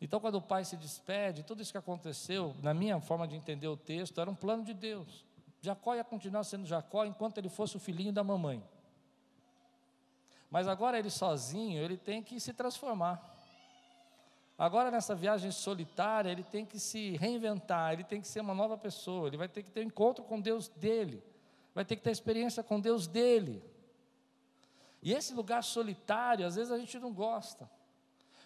[0.00, 3.68] Então, quando o pai se despede, tudo isso que aconteceu, na minha forma de entender
[3.68, 5.24] o texto, era um plano de Deus.
[5.60, 8.60] Jacó ia continuar sendo Jacó enquanto ele fosse o filhinho da mamãe.
[10.50, 13.31] Mas agora ele sozinho, ele tem que se transformar.
[14.58, 18.76] Agora nessa viagem solitária, ele tem que se reinventar, ele tem que ser uma nova
[18.76, 21.22] pessoa, ele vai ter que ter um encontro com Deus dele,
[21.74, 23.62] vai ter que ter experiência com Deus dele.
[25.02, 27.68] E esse lugar solitário, às vezes a gente não gosta.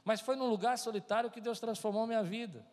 [0.04, 2.64] Mas foi num lugar solitário que Deus transformou a minha vida.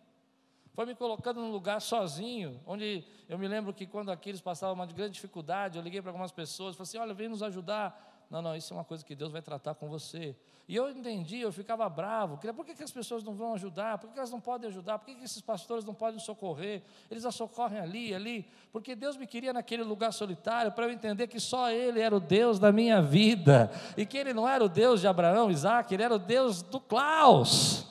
[0.74, 4.86] Foi me colocando num lugar sozinho, onde eu me lembro que quando Aquiles passava uma
[4.86, 8.13] grande dificuldade, eu liguei para algumas pessoas, falei assim: olha, vem nos ajudar.
[8.30, 10.36] Não, não, isso é uma coisa que Deus vai tratar com você.
[10.68, 12.38] E eu entendi, eu ficava bravo.
[12.38, 13.98] Por que, que as pessoas não vão ajudar?
[13.98, 14.98] Por que, que elas não podem ajudar?
[14.98, 16.82] Por que, que esses pastores não podem socorrer?
[17.12, 18.46] Eles a socorrem ali, ali.
[18.72, 22.20] Porque Deus me queria naquele lugar solitário para eu entender que só Ele era o
[22.20, 23.70] Deus da minha vida.
[23.98, 26.80] E que Ele não era o Deus de Abraão, Isaac, Ele era o Deus do
[26.80, 27.86] Klaus.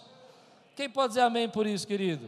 [0.75, 2.27] Quem pode dizer amém por isso, querido?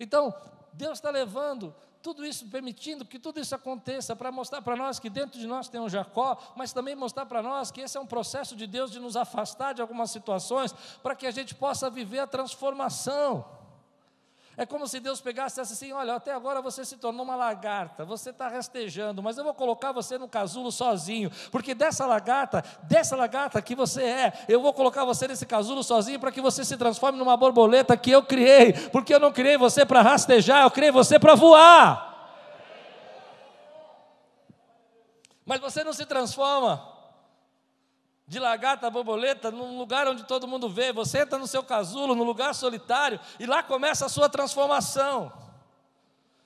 [0.00, 0.34] Então,
[0.72, 5.08] Deus está levando tudo isso, permitindo que tudo isso aconteça, para mostrar para nós que
[5.08, 8.06] dentro de nós tem um Jacó, mas também mostrar para nós que esse é um
[8.06, 12.18] processo de Deus de nos afastar de algumas situações, para que a gente possa viver
[12.18, 13.61] a transformação.
[14.54, 18.04] É como se Deus pegasse e assim: Olha, até agora você se tornou uma lagarta,
[18.04, 23.16] você está rastejando, mas eu vou colocar você no casulo sozinho, porque dessa lagarta, dessa
[23.16, 26.76] lagarta que você é, eu vou colocar você nesse casulo sozinho para que você se
[26.76, 30.90] transforme numa borboleta que eu criei, porque eu não criei você para rastejar, eu criei
[30.90, 32.10] você para voar.
[35.46, 36.91] Mas você não se transforma
[38.32, 40.90] de lagarta borboleta, num lugar onde todo mundo vê.
[40.90, 45.30] Você entra no seu casulo, no lugar solitário, e lá começa a sua transformação.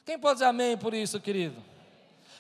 [0.04, 1.62] Quem pode dizer amém por isso, querido?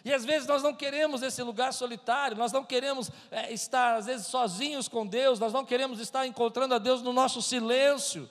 [0.04, 4.06] E às vezes nós não queremos esse lugar solitário, nós não queremos é, estar, às
[4.06, 8.28] vezes, sozinhos com Deus, nós não queremos estar encontrando a Deus no nosso silêncio.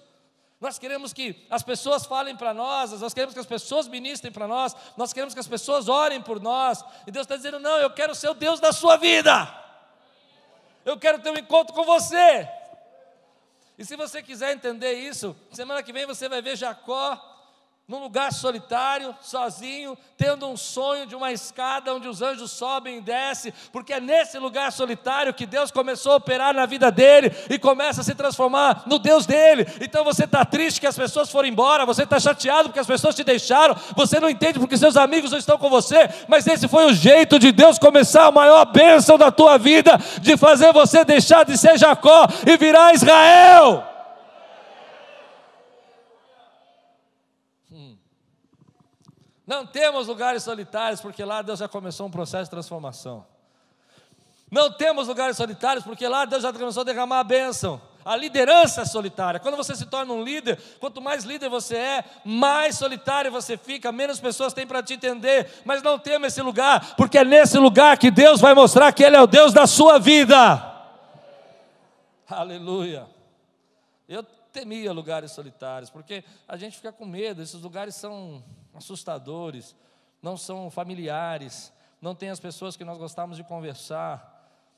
[0.60, 4.50] Nós queremos que as pessoas falem para nós, nós queremos que as pessoas ministrem para
[4.50, 7.90] nós, nós queremos que as pessoas orem por nós, e Deus está dizendo: não, eu
[7.90, 9.64] quero ser o Deus da sua vida
[10.86, 12.48] eu quero ter um encontro com você.
[13.78, 17.35] E se você quiser entender isso, semana que vem você vai ver Jacó
[17.88, 23.02] num lugar solitário, sozinho, tendo um sonho de uma escada onde os anjos sobem e
[23.02, 27.60] descem, porque é nesse lugar solitário que Deus começou a operar na vida dele e
[27.60, 29.68] começa a se transformar no Deus dele.
[29.80, 33.14] Então você está triste que as pessoas foram embora, você está chateado porque as pessoas
[33.14, 36.86] te deixaram, você não entende porque seus amigos não estão com você, mas esse foi
[36.86, 41.46] o jeito de Deus começar a maior bênção da tua vida, de fazer você deixar
[41.46, 43.95] de ser Jacó e virar Israel.
[49.46, 53.26] Não temos lugares solitários, porque lá Deus já começou um processo de transformação.
[54.50, 57.82] Não temos lugares solitários, porque lá Deus já começou a derramar a bênção.
[58.04, 59.40] A liderança é solitária.
[59.40, 63.92] Quando você se torna um líder, quanto mais líder você é, mais solitário você fica,
[63.92, 65.52] menos pessoas têm para te entender.
[65.66, 69.16] Mas não temos esse lugar, porque é nesse lugar que Deus vai mostrar que Ele
[69.16, 70.74] é o Deus da sua vida.
[72.30, 73.08] Aleluia.
[74.08, 78.44] Eu temia lugares solitários, porque a gente fica com medo, esses lugares são
[78.76, 79.76] assustadores,
[80.22, 84.34] não são familiares, não tem as pessoas que nós gostávamos de conversar,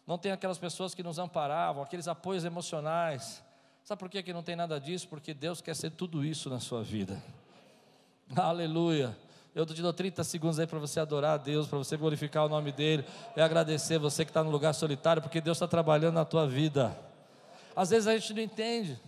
[0.05, 3.43] não tem aquelas pessoas que nos amparavam, aqueles apoios emocionais.
[3.83, 5.07] Sabe por que, que não tem nada disso?
[5.07, 7.21] Porque Deus quer ser tudo isso na sua vida.
[8.35, 9.17] Aleluia.
[9.55, 12.49] Eu te dou 30 segundos aí para você adorar a Deus, para você glorificar o
[12.49, 13.03] nome dEle,
[13.35, 16.95] e agradecer você que está no lugar solitário, porque Deus está trabalhando na tua vida.
[17.75, 18.99] Às vezes a gente não entende.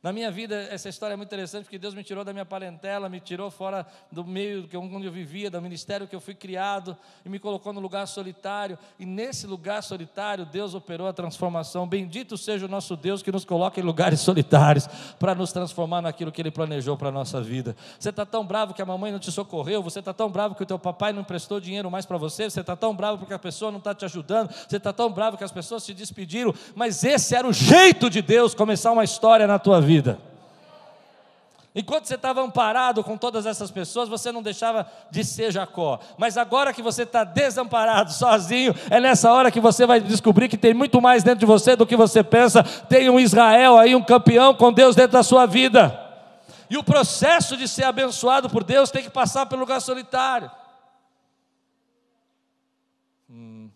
[0.00, 3.08] Na minha vida, essa história é muito interessante, porque Deus me tirou da minha parentela,
[3.08, 7.28] me tirou fora do meio onde eu vivia, do ministério que eu fui criado, e
[7.28, 8.78] me colocou no lugar solitário.
[8.96, 11.84] E nesse lugar solitário, Deus operou a transformação.
[11.84, 14.86] Bendito seja o nosso Deus que nos coloca em lugares solitários,
[15.18, 17.74] para nos transformar naquilo que Ele planejou para a nossa vida.
[17.98, 20.62] Você está tão bravo que a mamãe não te socorreu, você está tão bravo que
[20.62, 23.38] o teu papai não emprestou dinheiro mais para você, você está tão bravo porque a
[23.38, 27.02] pessoa não está te ajudando, você está tão bravo que as pessoas se despediram, mas
[27.02, 30.18] esse era o jeito de Deus começar uma história na tua vida vida.
[31.74, 35.98] Enquanto você estava amparado com todas essas pessoas, você não deixava de ser Jacó.
[36.18, 40.58] Mas agora que você está desamparado, sozinho, é nessa hora que você vai descobrir que
[40.58, 42.62] tem muito mais dentro de você do que você pensa.
[42.62, 45.98] Tem um Israel aí, um campeão com Deus dentro da sua vida.
[46.68, 50.50] E o processo de ser abençoado por Deus tem que passar pelo lugar solitário.
[53.30, 53.70] Hum.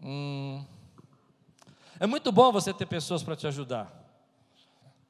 [0.00, 0.64] Hum.
[1.98, 3.97] É muito bom você ter pessoas para te ajudar.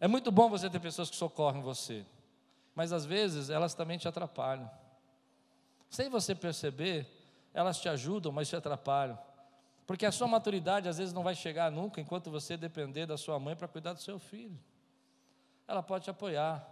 [0.00, 2.06] É muito bom você ter pessoas que socorrem você,
[2.74, 4.70] mas às vezes elas também te atrapalham.
[5.90, 7.06] Sem você perceber,
[7.52, 9.18] elas te ajudam, mas te atrapalham.
[9.86, 13.38] Porque a sua maturidade às vezes não vai chegar nunca enquanto você depender da sua
[13.38, 14.58] mãe para cuidar do seu filho.
[15.66, 16.66] Ela pode te apoiar,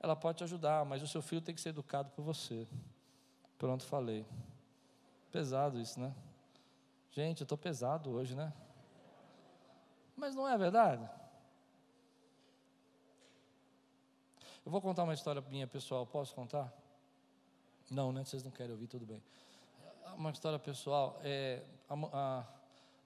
[0.00, 2.66] ela pode te ajudar, mas o seu filho tem que ser educado por você.
[3.58, 4.24] Pronto, falei.
[5.30, 6.14] Pesado isso, né?
[7.10, 8.52] Gente, eu estou pesado hoje, né?
[10.16, 11.08] Mas não é verdade?
[14.64, 16.72] Eu vou contar uma história minha pessoal, posso contar?
[17.90, 18.24] Não, né?
[18.24, 19.22] Vocês não querem ouvir, tudo bem.
[20.16, 21.20] Uma história pessoal.
[21.22, 21.94] É, a,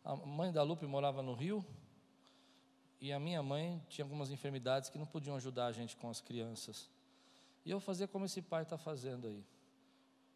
[0.04, 1.66] a, a mãe da Lupe morava no Rio
[3.00, 6.20] e a minha mãe tinha algumas enfermidades que não podiam ajudar a gente com as
[6.20, 6.88] crianças.
[7.64, 9.44] E eu fazia como esse pai está fazendo aí.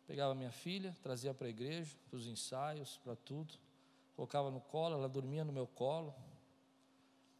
[0.08, 3.54] Pegava minha filha, trazia para a igreja, para os ensaios, para tudo.
[4.16, 6.12] Colocava no colo, ela dormia no meu colo.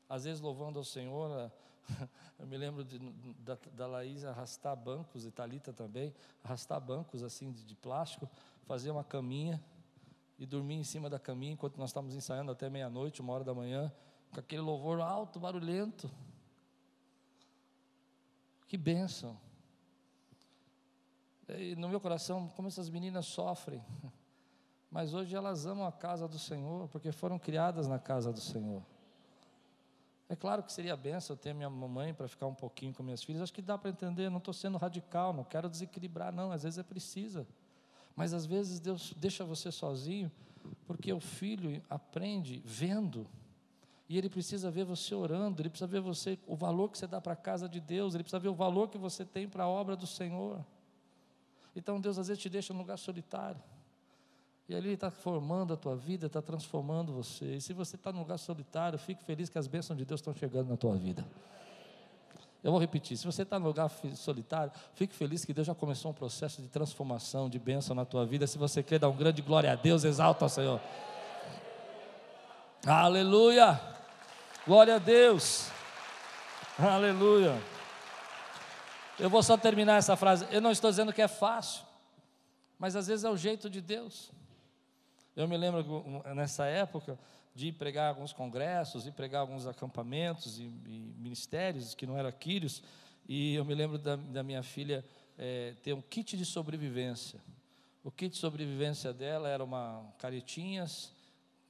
[0.08, 1.50] Às vezes louvando ao Senhor,
[2.38, 2.98] Eu me lembro de,
[3.38, 8.28] da, da Laís arrastar bancos, e Thalita também, arrastar bancos assim de, de plástico,
[8.64, 9.62] fazer uma caminha
[10.38, 13.54] e dormir em cima da caminha enquanto nós estávamos ensaiando até meia-noite, uma hora da
[13.54, 13.92] manhã,
[14.32, 16.10] com aquele louvor alto, barulhento.
[18.66, 19.38] Que bênção.
[21.48, 23.84] E no meu coração, como essas meninas sofrem.
[24.90, 28.82] Mas hoje elas amam a casa do Senhor, porque foram criadas na casa do Senhor.
[30.32, 33.42] É claro que seria benção ter minha mamãe para ficar um pouquinho com minhas filhas.
[33.42, 36.50] Acho que dá para entender, não estou sendo radical, não quero desequilibrar, não.
[36.50, 37.46] Às vezes é precisa.
[38.16, 40.32] Mas às vezes Deus deixa você sozinho,
[40.86, 43.26] porque o filho aprende vendo.
[44.08, 47.20] E ele precisa ver você orando, ele precisa ver você, o valor que você dá
[47.20, 49.68] para a casa de Deus, ele precisa ver o valor que você tem para a
[49.68, 50.64] obra do Senhor.
[51.76, 53.62] Então Deus às vezes te deixa num lugar solitário.
[54.72, 57.56] E ali está formando a tua vida, está transformando você.
[57.56, 60.32] E se você está num lugar solitário, fique feliz que as bênçãos de Deus estão
[60.32, 61.22] chegando na tua vida.
[62.64, 66.10] Eu vou repetir: se você está no lugar solitário, fique feliz que Deus já começou
[66.10, 68.46] um processo de transformação, de bênção na tua vida.
[68.46, 70.80] Se você quer dar um grande glória a Deus, exalta ao Senhor.
[72.86, 73.78] Aleluia!
[74.66, 75.68] Glória a Deus!
[76.78, 77.62] Aleluia!
[79.18, 80.46] Eu vou só terminar essa frase.
[80.50, 81.84] Eu não estou dizendo que é fácil,
[82.78, 84.32] mas às vezes é o jeito de Deus.
[85.34, 87.18] Eu me lembro nessa época
[87.54, 92.82] de pregar alguns congressos, e pregar alguns acampamentos e, e, ministérios que não eram quírios,
[93.28, 95.04] e eu me lembro da, da minha filha
[95.38, 97.40] é, ter um kit de sobrevivência.
[98.04, 101.12] O kit de sobrevivência dela era uma caretinhas,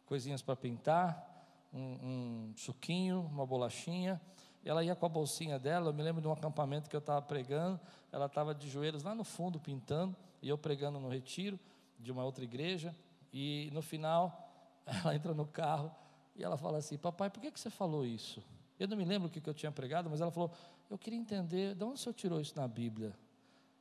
[0.06, 1.28] coisinhas para pintar,
[1.72, 4.20] um, um suquinho, uma bolachinha.
[4.64, 5.90] Ela ia com a bolsinha dela.
[5.90, 7.78] Eu me lembro de um acampamento que eu estava pregando.
[8.10, 11.58] Ela estava de joelhos lá no fundo pintando, e eu pregando no retiro
[11.98, 12.94] de uma outra igreja.
[13.32, 14.50] E no final,
[14.86, 15.90] ela entra no carro
[16.36, 18.42] e ela fala assim: Papai, por que, que você falou isso?
[18.78, 20.50] Eu não me lembro o que, que eu tinha pregado, mas ela falou:
[20.90, 23.14] Eu queria entender de onde o senhor tirou isso na Bíblia.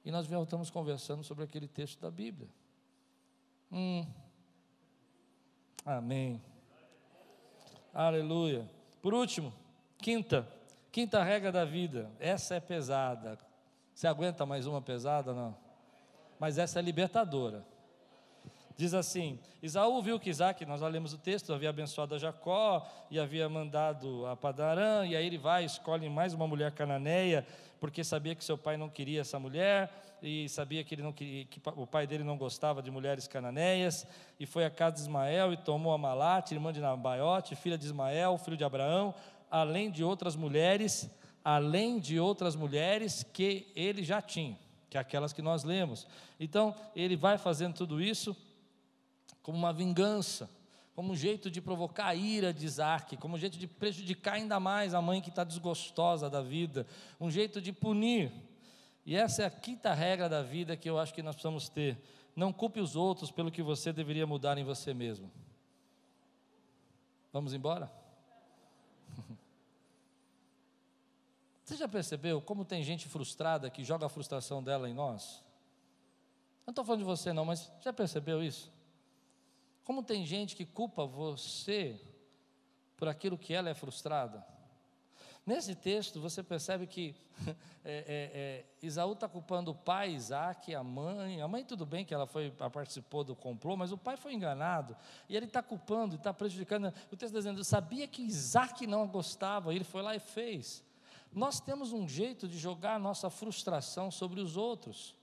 [0.04, 2.50] E nós voltamos conversando sobre aquele texto da Bíblia.
[3.72, 4.06] Hum.
[5.86, 6.42] Amém.
[7.94, 8.70] Aleluia.
[9.02, 9.54] Por último,
[9.98, 10.48] quinta,
[10.92, 12.12] quinta regra da vida.
[12.20, 13.38] Essa é pesada.
[13.94, 15.34] Você aguenta mais uma pesada?
[15.34, 15.56] Não.
[16.40, 17.66] Mas essa é libertadora.
[18.82, 23.20] Diz assim: Isaú viu que Isaac, nós lemos o texto, havia abençoado a Jacó e
[23.20, 27.46] havia mandado a Padarã, e aí ele vai, escolhe mais uma mulher cananeia,
[27.80, 31.46] porque sabia que seu pai não queria essa mulher, e sabia que, ele não queria,
[31.46, 34.08] que o pai dele não gostava de mulheres cananeias,
[34.40, 37.86] e foi à casa de Ismael e tomou a Malate, irmã de Nabaiote, filha de
[37.86, 39.14] Ismael, filho de Abraão,
[39.52, 41.08] além de outras mulheres,
[41.46, 44.58] além de outras mulheres que ele já tinha,
[44.90, 46.08] que é aquelas que nós lemos.
[46.40, 48.36] Então, ele vai fazendo tudo isso
[49.42, 50.50] como uma vingança,
[50.96, 54.60] como um jeito de provocar a ira de Isaac, como um jeito de prejudicar ainda
[54.60, 56.86] mais a mãe que está desgostosa da vida,
[57.20, 58.32] um jeito de punir.
[59.06, 61.98] E essa é a quinta regra da vida que eu acho que nós precisamos ter.
[62.36, 65.32] Não culpe os outros pelo que você deveria mudar em você mesmo.
[67.34, 67.92] Vamos embora?
[71.64, 75.42] Você já percebeu como tem gente frustrada que joga a frustração dela em nós?
[76.66, 78.70] Não estou falando de você, não, mas já percebeu isso?
[79.84, 82.00] Como tem gente que culpa você
[82.96, 84.46] por aquilo que ela é frustrada?
[85.46, 87.16] Nesse texto você percebe que
[87.84, 91.42] é, é, é, Isaú está culpando o pai, Isaac, a mãe.
[91.42, 94.96] A mãe, tudo bem que ela foi, participou do complô, mas o pai foi enganado.
[95.28, 96.94] E ele está culpando, está prejudicando.
[97.12, 100.84] O texto está dizendo: sabia que Isaac não gostava, ele foi lá e fez.
[101.34, 105.16] Nós temos um jeito de jogar a nossa frustração sobre os outros.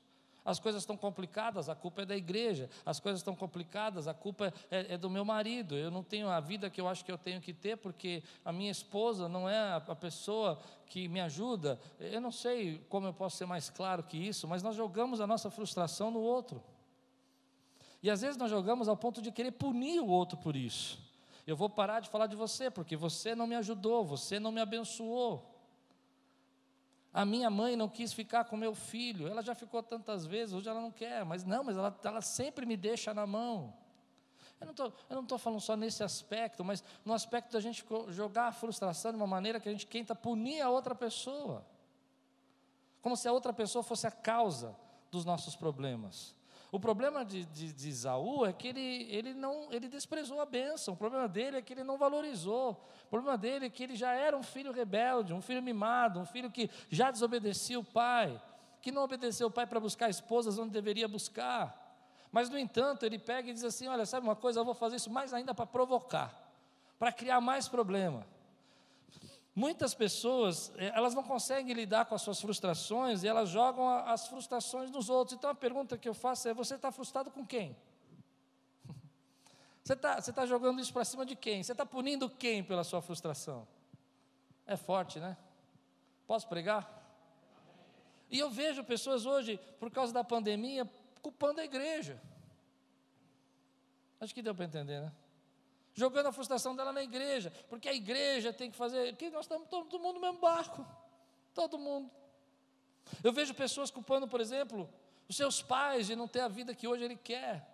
[0.48, 2.70] As coisas estão complicadas, a culpa é da igreja.
[2.86, 5.76] As coisas estão complicadas, a culpa é, é, do meu marido.
[5.76, 8.50] Eu não tenho a vida que eu acho que eu tenho que ter, porque a
[8.50, 11.78] minha esposa não é a, pessoa que me ajuda.
[12.00, 15.26] Eu não sei como eu posso ser mais claro que isso, mas nós jogamos a
[15.26, 16.62] nossa frustração no outro.
[18.02, 20.98] E às vezes nós jogamos ao ponto de querer punir o outro por isso.
[21.46, 24.62] Eu vou parar de falar de você, porque você não me ajudou, você não me
[24.62, 25.57] abençoou.
[27.18, 30.68] A minha mãe não quis ficar com meu filho, ela já ficou tantas vezes, hoje
[30.68, 33.74] ela não quer, mas não, mas ela, ela sempre me deixa na mão.
[34.60, 34.72] Eu
[35.10, 39.16] não estou falando só nesse aspecto, mas no aspecto da gente jogar a frustração de
[39.16, 41.66] uma maneira que a gente tenta punir a outra pessoa,
[43.02, 44.76] como se a outra pessoa fosse a causa
[45.10, 46.36] dos nossos problemas.
[46.70, 50.92] O problema de, de, de Isaú é que ele, ele, não, ele desprezou a bênção.
[50.92, 52.72] O problema dele é que ele não valorizou.
[53.06, 56.26] O problema dele é que ele já era um filho rebelde, um filho mimado, um
[56.26, 58.40] filho que já desobedecia o pai,
[58.82, 61.86] que não obedeceu o pai para buscar esposas onde deveria buscar.
[62.30, 64.96] Mas, no entanto, ele pega e diz assim: Olha, sabe uma coisa, eu vou fazer
[64.96, 66.52] isso mais ainda para provocar,
[66.98, 68.26] para criar mais problema.
[69.58, 74.28] Muitas pessoas, eh, elas não conseguem lidar com as suas frustrações e elas jogam as
[74.28, 75.36] frustrações nos outros.
[75.36, 77.76] Então a pergunta que eu faço é: você está frustrado com quem?
[79.82, 81.64] Você está tá jogando isso para cima de quem?
[81.64, 83.66] Você está punindo quem pela sua frustração?
[84.64, 85.36] É forte, né?
[86.24, 86.82] Posso pregar?
[88.30, 90.88] E eu vejo pessoas hoje, por causa da pandemia,
[91.20, 92.22] culpando a igreja.
[94.20, 95.12] Acho que deu para entender, né?
[95.98, 99.66] Jogando a frustração dela na igreja, porque a igreja tem que fazer, porque nós estamos
[99.68, 100.86] todo mundo no mesmo barco,
[101.52, 102.08] todo mundo.
[103.24, 104.88] Eu vejo pessoas culpando, por exemplo,
[105.28, 107.68] os seus pais de não ter a vida que hoje ele quer.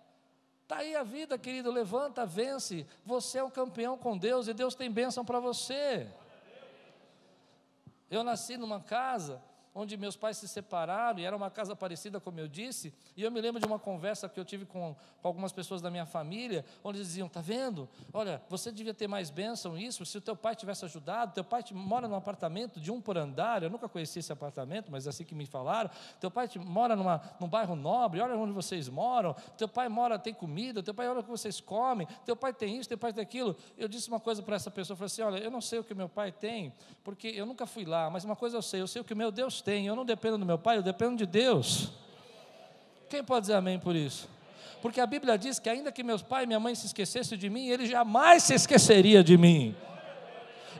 [0.62, 2.86] Está aí a vida, querido, levanta, vence.
[3.04, 6.10] Você é um campeão com Deus e Deus tem bênção para você.
[8.10, 9.42] Eu nasci numa casa
[9.74, 13.30] onde meus pais se separaram, e era uma casa parecida, como eu disse, e eu
[13.30, 16.64] me lembro de uma conversa que eu tive com, com algumas pessoas da minha família,
[16.84, 20.54] onde diziam, tá vendo, olha, você devia ter mais bênção isso, se o teu pai
[20.54, 24.32] tivesse ajudado, teu pai mora num apartamento de um por andar, eu nunca conheci esse
[24.32, 28.36] apartamento, mas é assim que me falaram, teu pai mora numa, num bairro nobre, olha
[28.36, 32.06] onde vocês moram, teu pai mora, tem comida, teu pai olha o que vocês comem,
[32.24, 34.94] teu pai tem isso, teu pai tem aquilo, eu disse uma coisa para essa pessoa,
[34.94, 36.72] eu falei assim, olha, eu não sei o que meu pai tem,
[37.02, 39.32] porque eu nunca fui lá, mas uma coisa eu sei, eu sei o que meu
[39.32, 41.90] Deus Eu não dependo do meu pai, eu dependo de Deus.
[43.08, 44.28] Quem pode dizer amém por isso?
[44.82, 47.48] Porque a Bíblia diz que ainda que meus pai e minha mãe se esquecessem de
[47.48, 49.74] mim, ele jamais se esqueceria de mim.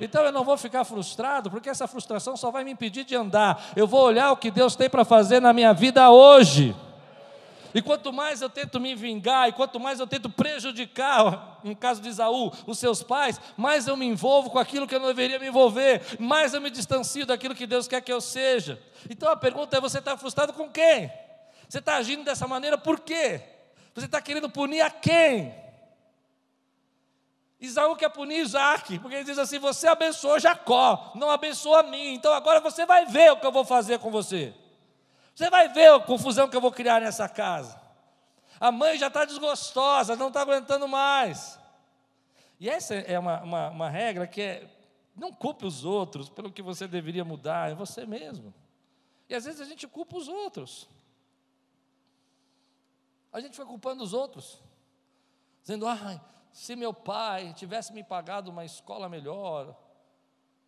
[0.01, 3.71] Então eu não vou ficar frustrado, porque essa frustração só vai me impedir de andar.
[3.75, 6.75] Eu vou olhar o que Deus tem para fazer na minha vida hoje.
[7.75, 12.01] E quanto mais eu tento me vingar, e quanto mais eu tento prejudicar, no caso
[12.01, 15.41] de Isaú, os seus pais, mais eu me envolvo com aquilo que eu não deveria
[15.41, 18.81] me envolver, mais eu me distancio daquilo que Deus quer que eu seja.
[19.11, 21.11] Então a pergunta é: você está frustrado com quem?
[21.69, 23.41] Você está agindo dessa maneira por quê?
[23.93, 25.53] Você está querendo punir a quem?
[27.61, 32.15] Isaú quer punir Isaac, porque ele diz assim: Você abençoou Jacó, não abençoa a mim,
[32.15, 34.55] então agora você vai ver o que eu vou fazer com você.
[35.35, 37.81] Você vai ver a confusão que eu vou criar nessa casa.
[38.61, 41.59] A mãe já está desgostosa, não está aguentando mais.
[42.61, 44.71] E essa é uma, uma, uma, regra que é:
[45.15, 48.55] não culpe os outros pelo que você deveria mudar, é você mesmo.
[49.29, 50.89] E às vezes a gente culpa os outros.
[53.33, 54.63] A gente foi culpando os outros,
[55.61, 56.21] dizendo: ai,
[56.53, 59.77] se meu pai tivesse me pagado uma escola melhor.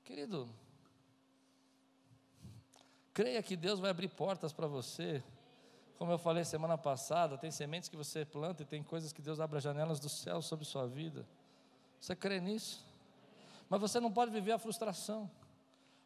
[0.02, 0.48] Querido,
[3.16, 5.24] Creia que Deus vai abrir portas para você.
[5.96, 9.40] Como eu falei semana passada, tem sementes que você planta e tem coisas que Deus
[9.40, 11.26] abre as janelas do céu sobre sua vida.
[11.98, 12.86] Você crê nisso?
[13.70, 15.30] Mas você não pode viver a frustração.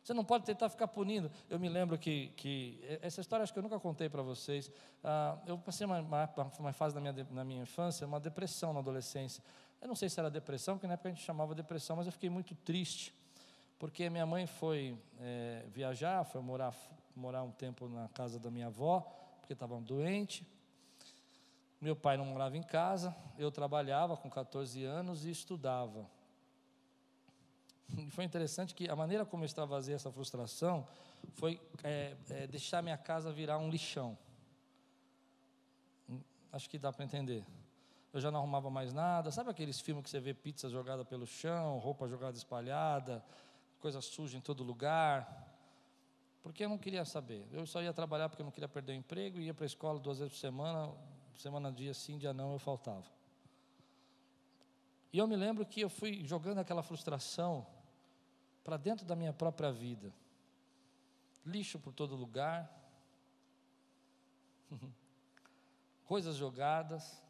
[0.04, 1.28] Você não pode tentar ficar punindo.
[1.48, 4.70] Eu me lembro que, que essa história acho que eu nunca contei para vocês.
[5.02, 6.30] Ah, eu passei uma, uma,
[6.60, 9.42] uma fase na minha, na minha infância, uma depressão na adolescência.
[9.82, 12.12] Eu não sei se era depressão, porque na época a gente chamava depressão, mas eu
[12.12, 13.12] fiquei muito triste,
[13.80, 16.72] porque minha mãe foi é, viajar, foi morar,
[17.14, 19.00] morar um tempo na casa da minha avó,
[19.40, 20.46] porque estava doente.
[21.80, 26.06] Meu pai não morava em casa, eu trabalhava com 14 anos e estudava.
[27.96, 30.86] E foi interessante que a maneira como eu extravasei essa frustração
[31.34, 34.16] foi é, é, deixar minha casa virar um lixão.
[36.52, 37.44] Acho que dá para entender.
[38.12, 39.30] Eu já não arrumava mais nada.
[39.30, 43.24] Sabe aqueles filmes que você vê pizza jogada pelo chão, roupa jogada espalhada,
[43.78, 45.49] coisa suja em todo lugar?
[46.42, 47.46] Porque eu não queria saber.
[47.52, 49.98] Eu só ia trabalhar porque eu não queria perder o emprego, ia para a escola
[49.98, 50.92] duas vezes por semana,
[51.36, 53.06] semana dia sim, dia não, eu faltava.
[55.12, 57.66] E eu me lembro que eu fui jogando aquela frustração
[58.62, 60.12] para dentro da minha própria vida.
[61.44, 62.70] Lixo por todo lugar,
[66.04, 67.22] coisas jogadas.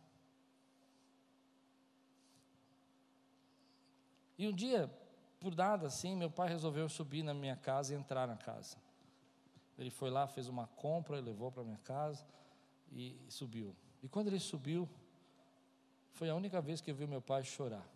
[4.37, 4.91] E um dia,
[5.39, 8.77] por nada assim, meu pai resolveu subir na minha casa e entrar na casa.
[9.81, 12.23] Ele foi lá, fez uma compra, levou para minha casa
[12.93, 13.75] e subiu.
[14.03, 14.87] E quando ele subiu,
[16.13, 17.89] foi a única vez que eu vi meu pai chorar.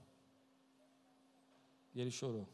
[1.95, 2.49] E ele chorou.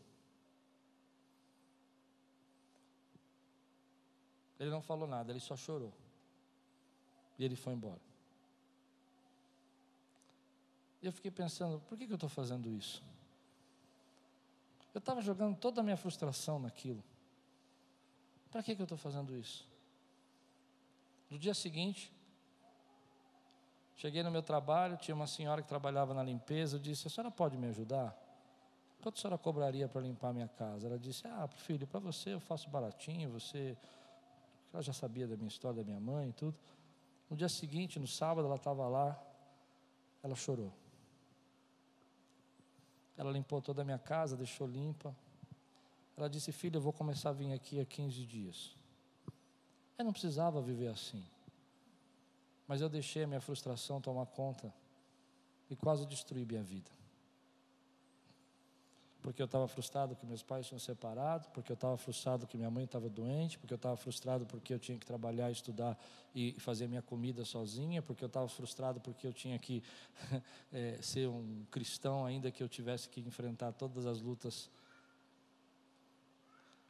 [4.59, 5.93] Ele não falou nada, ele só chorou.
[7.39, 8.01] E ele foi embora.
[11.01, 13.01] E eu fiquei pensando, por que, que eu estou fazendo isso?
[14.93, 17.03] Eu estava jogando toda a minha frustração naquilo.
[18.51, 19.67] Para que, que eu estou fazendo isso?
[21.31, 22.13] No dia seguinte,
[23.95, 27.31] cheguei no meu trabalho, tinha uma senhora que trabalhava na limpeza, eu disse, a senhora
[27.31, 28.17] pode me ajudar?
[29.01, 30.87] Quanto a senhora cobraria para limpar minha casa?
[30.87, 33.77] Ela disse, ah, filho, para você eu faço baratinho, você
[34.73, 36.57] ela já sabia da minha história, da minha mãe e tudo.
[37.29, 39.21] No dia seguinte, no sábado, ela estava lá,
[40.23, 40.73] ela chorou.
[43.17, 45.15] Ela limpou toda a minha casa, deixou limpa.
[46.21, 48.77] Ela disse: Filha, eu vou começar a vir aqui há 15 dias.
[49.99, 51.25] Eu não precisava viver assim.
[52.67, 54.73] Mas eu deixei a minha frustração tomar conta
[55.69, 56.91] e quase destruí minha vida
[59.23, 62.71] porque eu estava frustrado que meus pais tinham separado, porque eu estava frustrado que minha
[62.71, 65.99] mãe estava doente, porque eu estava frustrado porque eu tinha que trabalhar, estudar
[66.35, 69.83] e fazer minha comida sozinha, porque eu estava frustrado porque eu tinha que
[70.73, 74.71] é, ser um cristão ainda que eu tivesse que enfrentar todas as lutas.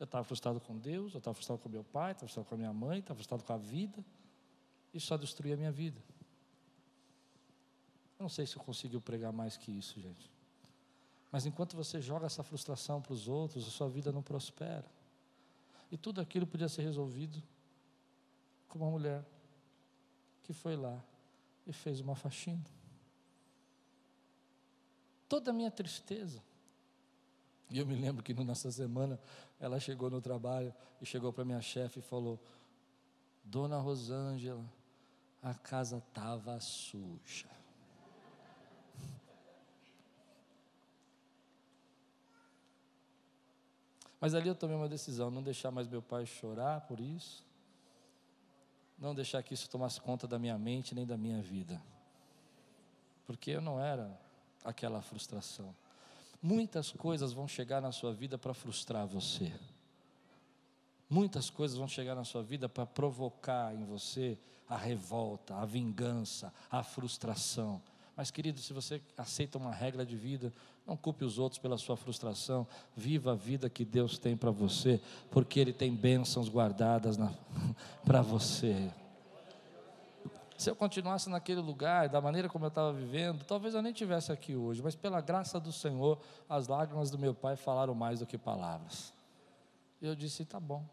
[0.00, 2.58] Eu estava frustrado com Deus, eu estava frustrado com meu pai, estava frustrado com a
[2.58, 4.02] minha mãe, estava frustrado com a vida,
[4.94, 6.00] e só destruía a minha vida.
[8.18, 10.30] Eu não sei se eu consigo pregar mais que isso, gente.
[11.30, 14.90] Mas enquanto você joga essa frustração para os outros, a sua vida não prospera.
[15.92, 17.42] E tudo aquilo podia ser resolvido
[18.68, 19.24] com uma mulher
[20.42, 20.98] que foi lá
[21.66, 22.64] e fez uma faxina.
[25.28, 26.42] Toda a minha tristeza.
[27.70, 29.18] E eu me lembro que nessa semana
[29.60, 32.38] ela chegou no trabalho e chegou para minha chefe e falou:
[33.44, 34.64] Dona Rosângela,
[35.40, 37.48] a casa estava suja.
[44.20, 47.42] Mas ali eu tomei uma decisão, não deixar mais meu pai chorar por isso,
[48.98, 51.80] não deixar que isso tomasse conta da minha mente nem da minha vida,
[53.26, 54.20] porque eu não era
[54.62, 55.74] aquela frustração.
[56.42, 59.52] Muitas coisas vão chegar na sua vida para frustrar você.
[61.08, 64.38] Muitas coisas vão chegar na sua vida para provocar em você
[64.68, 67.82] a revolta, a vingança, a frustração.
[68.16, 70.52] Mas, querido, se você aceita uma regra de vida,
[70.86, 72.66] não culpe os outros pela sua frustração.
[72.96, 77.16] Viva a vida que Deus tem para você, porque Ele tem bênçãos guardadas
[78.04, 78.90] para você.
[80.60, 84.30] Se eu continuasse naquele lugar, da maneira como eu estava vivendo, talvez eu nem tivesse
[84.30, 88.26] aqui hoje, mas pela graça do Senhor, as lágrimas do meu pai falaram mais do
[88.26, 89.10] que palavras.
[90.02, 90.84] E eu disse: tá bom,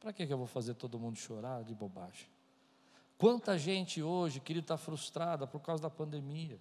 [0.00, 2.26] para que eu vou fazer todo mundo chorar de bobagem?
[3.16, 6.58] Quanta gente hoje, querido, está frustrada por causa da pandemia.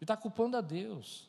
[0.00, 1.28] E está culpando a Deus.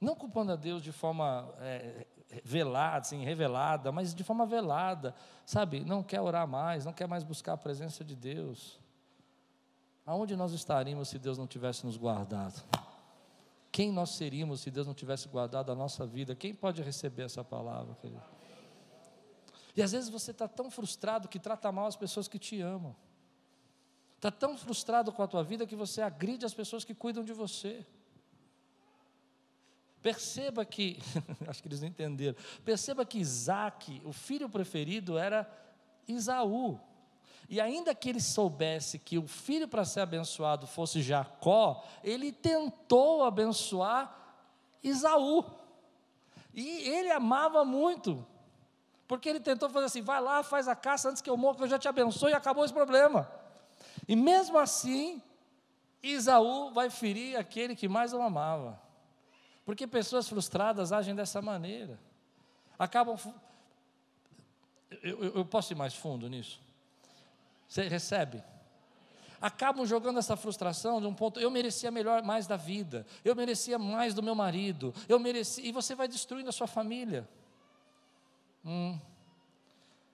[0.00, 2.06] Não culpando a Deus de forma é,
[2.44, 5.14] velada, assim, revelada, mas de forma velada,
[5.46, 5.84] sabe?
[5.84, 8.78] Não quer orar mais, não quer mais buscar a presença de Deus.
[10.04, 12.62] Aonde nós estaríamos se Deus não tivesse nos guardado?
[13.70, 16.34] Quem nós seríamos se Deus não tivesse guardado a nossa vida?
[16.34, 18.22] Quem pode receber essa palavra, querido?
[19.76, 22.96] E às vezes você está tão frustrado que trata mal as pessoas que te amam.
[24.16, 27.32] Está tão frustrado com a tua vida que você agride as pessoas que cuidam de
[27.32, 27.86] você.
[30.02, 30.98] Perceba que,
[31.48, 32.36] acho que eles não entenderam.
[32.64, 35.50] Perceba que Isaac, o filho preferido, era
[36.06, 36.80] Isaú.
[37.48, 43.24] E ainda que ele soubesse que o filho para ser abençoado fosse Jacó, ele tentou
[43.24, 44.14] abençoar
[44.82, 45.44] Isaú.
[46.52, 48.24] E ele amava muito.
[49.06, 51.62] Porque ele tentou fazer assim: vai lá, faz a caça antes que eu morra, que
[51.62, 53.30] eu já te abençoe e acabou esse problema.
[54.06, 55.22] E mesmo assim,
[56.02, 58.78] Isaú vai ferir aquele que mais o amava.
[59.68, 62.00] Porque pessoas frustradas agem dessa maneira.
[62.78, 63.18] Acabam.
[65.02, 66.58] Eu, eu, posso ir mais fundo nisso?
[67.68, 68.42] Você recebe?
[69.38, 73.78] acabam jogando essa frustração de um ponto, eu merecia melhor mais da vida, eu merecia
[73.78, 77.28] mais do meu marido, eu merecia, e você vai destruindo a sua família.
[78.64, 78.98] Hum.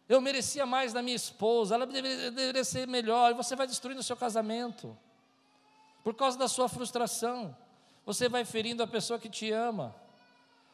[0.08, 4.00] Eu merecia mais da minha esposa, ela deveria, deveria ser melhor, e você vai destruindo
[4.00, 4.98] o seu casamento,
[6.02, 7.56] por causa da sua frustração.
[8.04, 9.94] Você vai ferindo a pessoa que te ama.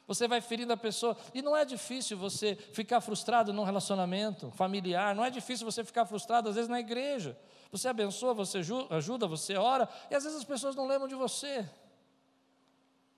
[0.06, 1.16] Você vai ferindo a pessoa.
[1.32, 5.14] E não é difícil você ficar frustrado num relacionamento familiar.
[5.14, 7.38] Não é difícil você ficar frustrado, às vezes, na igreja.
[7.70, 8.58] Você abençoa, você
[8.90, 9.88] ajuda, você ora.
[10.10, 11.64] E às vezes as pessoas não lembram de você.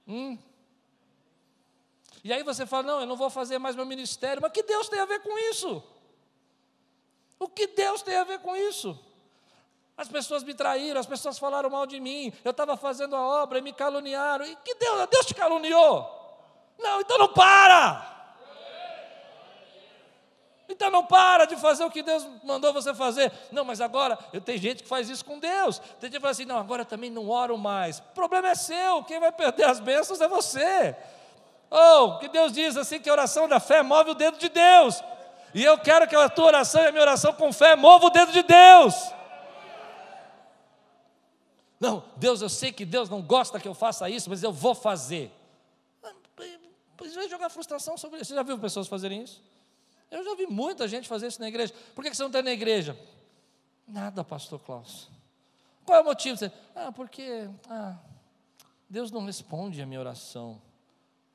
[0.06, 0.36] Hum.
[2.22, 4.42] E aí você fala: Não, eu não vou fazer mais meu ministério.
[4.42, 5.82] Mas que Deus tem a ver com isso?
[7.38, 8.98] O que Deus tem a ver com isso?
[9.96, 13.58] As pessoas me traíram, as pessoas falaram mal de mim, eu estava fazendo a obra
[13.58, 14.44] e me caluniaram.
[14.44, 16.22] E que Deus, Deus te caluniou?
[16.78, 18.12] Não, então não para.
[20.68, 23.30] Então não para de fazer o que Deus mandou você fazer.
[23.50, 25.78] Não, mas agora, eu tenho gente que faz isso com Deus.
[25.78, 27.98] Tem gente que fala assim, não, agora também não oro mais.
[27.98, 30.96] O problema é seu, quem vai perder as bênçãos é você.
[31.70, 34.48] Ou, oh, que Deus diz assim, que a oração da fé move o dedo de
[34.48, 35.02] Deus.
[35.54, 38.10] E eu quero que a tua oração e a minha oração com fé mova o
[38.10, 38.94] dedo de Deus.
[41.82, 44.72] Não, Deus, eu sei que Deus não gosta que eu faça isso, mas eu vou
[44.72, 45.32] fazer.
[46.96, 48.28] Pois vai jogar frustração sobre isso.
[48.28, 49.42] Você já viu pessoas fazerem isso?
[50.08, 51.74] Eu já vi muita gente fazer isso na igreja.
[51.92, 52.96] Por que você não está na igreja?
[53.84, 55.10] Nada, pastor Klaus.
[55.84, 56.38] Qual é o motivo?
[56.72, 57.98] Ah, porque ah,
[58.88, 60.62] Deus não responde a minha oração.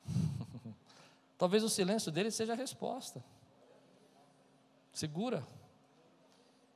[1.36, 3.22] Talvez o silêncio dele seja a resposta.
[4.94, 5.46] Segura.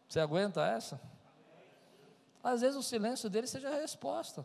[0.06, 1.00] Você aguenta essa?
[2.42, 4.44] Às vezes o silêncio dele seja a resposta,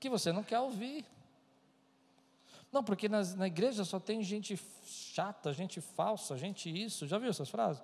[0.00, 1.04] que você não quer ouvir.
[2.72, 7.06] Não, porque nas, na igreja só tem gente chata, gente falsa, gente isso.
[7.06, 7.82] Já viu essas frases?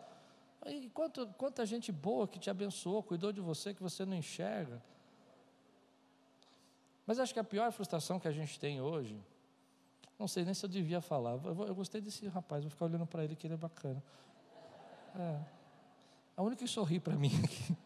[0.67, 4.83] E quanto, quanta gente boa que te abençoou, cuidou de você, que você não enxerga.
[7.07, 9.19] Mas acho que a pior frustração que a gente tem hoje,
[10.19, 11.33] não sei nem se eu devia falar.
[11.33, 14.03] Eu, eu gostei desse rapaz, vou ficar olhando para ele, que ele é bacana.
[15.15, 15.41] É.
[16.37, 17.77] A única que sorri para mim aqui.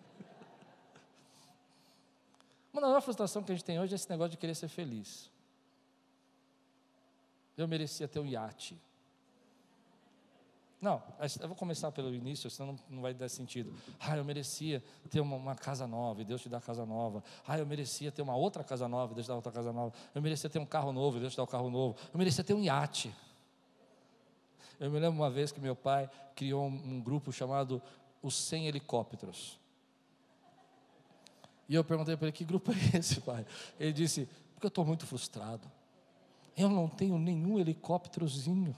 [2.83, 4.67] Uma das maiores frustrações que a gente tem hoje é esse negócio de querer ser
[4.67, 5.31] feliz.
[7.57, 8.77] Eu merecia ter um iate.
[10.81, 11.01] Não,
[11.41, 13.73] eu vou começar pelo início, senão não, vai dar sentido.
[14.01, 17.23] Ah, eu merecia ter uma, uma, casa nova, e Deus te dá casa nova.
[17.47, 19.95] Ah, eu merecia ter uma outra casa nova, e Deus te dá outra casa nova.
[20.13, 21.97] Eu merecia ter um carro novo, e Deus te dá um carro novo.
[22.13, 23.15] Eu merecia ter um iate.
[24.81, 27.81] Eu me lembro uma vez que meu pai criou um, um grupo chamado
[28.21, 29.62] Os 100 Helicópteros.
[31.73, 33.47] E eu perguntei para ele: que grupo é esse, pai?
[33.81, 35.67] Ele disse: porque eu estou muito frustrado.
[36.55, 38.77] Eu não tenho nenhum helicópterozinho.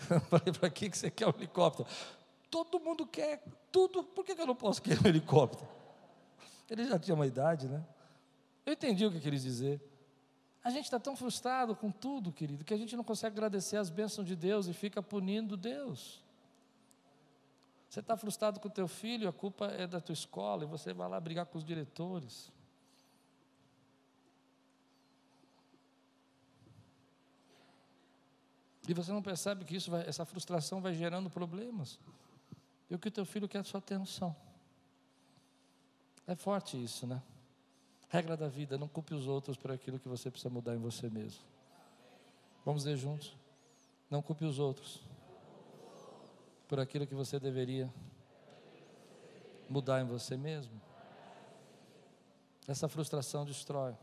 [0.10, 1.88] Eu falei: para que você quer um helicóptero?
[2.50, 5.66] Todo mundo quer tudo, por que eu não posso querer um helicóptero?
[6.68, 7.82] Ele já tinha uma idade, né?
[8.66, 9.80] Eu entendi o que quis dizer.
[10.62, 13.88] A gente está tão frustrado com tudo, querido, que a gente não consegue agradecer as
[13.88, 16.22] bênçãos de Deus e fica punindo Deus.
[17.90, 20.92] Você está frustrado com o teu filho, a culpa é da tua escola, e você
[20.92, 22.52] vai lá brigar com os diretores.
[28.88, 31.98] E você não percebe que isso vai, essa frustração vai gerando problemas.
[32.88, 34.36] E o que o teu filho quer é a sua atenção.
[36.28, 37.20] É forte isso, né?
[38.08, 41.10] Regra da vida, não culpe os outros por aquilo que você precisa mudar em você
[41.10, 41.42] mesmo.
[42.64, 43.34] Vamos ler juntos?
[44.08, 45.09] Não culpe os outros
[46.70, 47.92] por aquilo que você deveria
[49.68, 50.80] mudar em você mesmo.
[52.68, 53.96] Essa frustração destrói.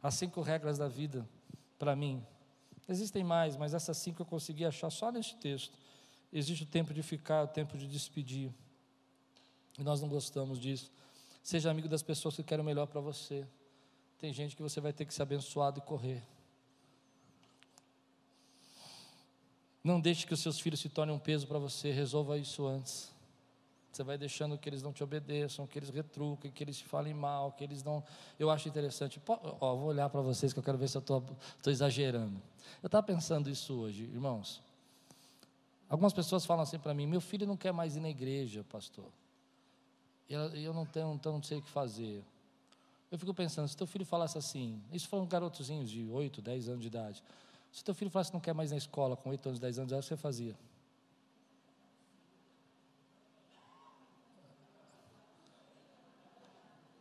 [0.00, 1.28] As cinco regras da vida,
[1.76, 2.24] para mim,
[2.88, 5.76] existem mais, mas essas cinco eu consegui achar só neste texto.
[6.32, 8.54] Existe o tempo de ficar, o tempo de despedir.
[9.76, 10.92] E nós não gostamos disso.
[11.42, 13.44] Seja amigo das pessoas que querem o melhor para você.
[14.18, 16.22] Tem gente que você vai ter que ser abençoado e correr.
[19.84, 23.12] Não deixe que os seus filhos se tornem um peso para você, resolva isso antes.
[23.92, 27.52] Você vai deixando que eles não te obedeçam, que eles retruquem, que eles falem mal,
[27.52, 28.02] que eles não.
[28.38, 29.20] Eu acho interessante.
[29.28, 31.22] Ó, vou olhar para vocês que eu quero ver se eu estou
[31.66, 32.40] exagerando.
[32.82, 34.60] Eu estava pensando isso hoje, irmãos.
[35.88, 39.12] Algumas pessoas falam assim para mim: meu filho não quer mais ir na igreja, pastor.
[40.28, 42.24] E eu não tenho, então não sei o que fazer.
[43.12, 46.80] Eu fico pensando, se teu filho falasse assim, isso foram garotozinhos de 8, 10 anos
[46.80, 47.22] de idade.
[47.74, 50.06] Se teu filho falasse que não quer mais na escola com 8 anos, 10 anos
[50.06, 50.56] você fazia?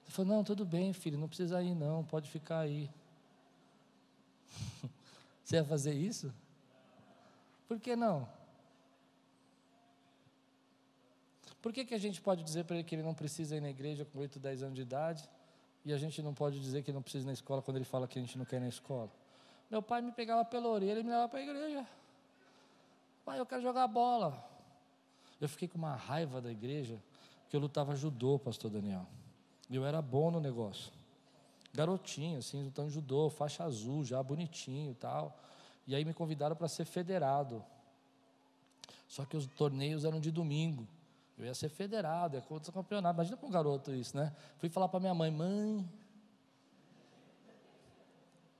[0.10, 2.90] falou: Não, tudo bem, filho, não precisa ir, não, pode ficar aí.
[5.44, 6.34] Você ia fazer isso?
[7.68, 8.28] Por que não?
[11.62, 13.70] Por que, que a gente pode dizer para ele que ele não precisa ir na
[13.70, 15.30] igreja com 8, 10 anos de idade
[15.86, 17.86] e a gente não pode dizer que ele não precisa ir na escola quando ele
[17.86, 19.10] fala que a gente não quer ir na escola?
[19.74, 21.88] Meu pai me pegava pela orelha e me levava para a igreja.
[23.26, 24.48] Pai, eu quero jogar bola.
[25.42, 27.02] Eu fiquei com uma raiva da igreja,
[27.42, 29.08] porque eu lutava judô, pastor Daniel.
[29.72, 30.94] Eu era bom no negócio.
[31.74, 35.36] Garotinho, assim, lutando judô, faixa azul, já bonitinho e tal.
[35.88, 37.66] E aí me convidaram para ser federado.
[39.08, 40.88] Só que os torneios eram de domingo.
[41.36, 43.16] Eu ia ser federado, ia contra o campeonato.
[43.16, 44.36] Imagina para um garoto isso, né?
[44.60, 45.84] Fui falar para minha mãe, mãe,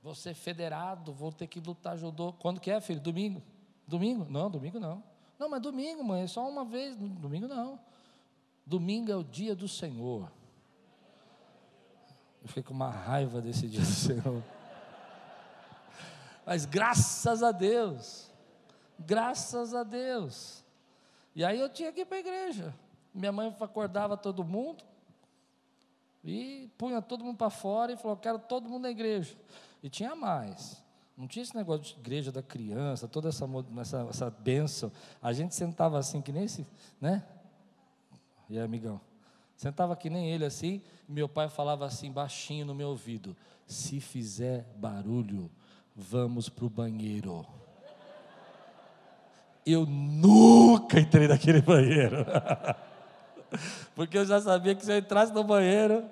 [0.04, 2.34] vou ser federado, vou ter que lutar judô.
[2.34, 3.00] Quando que é, filho?
[3.00, 3.42] Domingo?
[3.88, 4.28] Domingo?
[4.30, 5.02] Não, domingo não.
[5.40, 6.98] Não, mas domingo, mãe, é só uma vez.
[6.98, 7.80] Domingo não.
[8.66, 10.30] Domingo é o dia do Senhor.
[12.42, 14.44] Eu fiquei com uma raiva desse dia do Senhor.
[16.46, 18.30] Mas graças a Deus,
[19.00, 20.66] graças a Deus.
[21.34, 22.76] E aí eu tinha que ir para a igreja.
[23.14, 24.84] Minha mãe acordava todo mundo
[26.22, 29.38] e punha todo mundo para fora e falou: Quero todo mundo na igreja.
[29.84, 30.82] E tinha mais.
[31.18, 33.46] Não tinha esse negócio de igreja da criança, toda essa,
[33.80, 34.92] essa, essa bênção.
[35.22, 36.66] A gente sentava assim, que nem esse,
[37.00, 37.24] né?
[38.50, 39.00] E aí, amigão?
[39.56, 43.36] Sentava que nem ele assim, meu pai falava assim baixinho no meu ouvido:
[43.68, 45.52] Se fizer barulho,
[45.96, 47.46] vamos para o banheiro.
[49.66, 52.26] Eu nunca entrei naquele banheiro.
[53.96, 56.04] Porque eu já sabia que se eu entrasse no banheiro.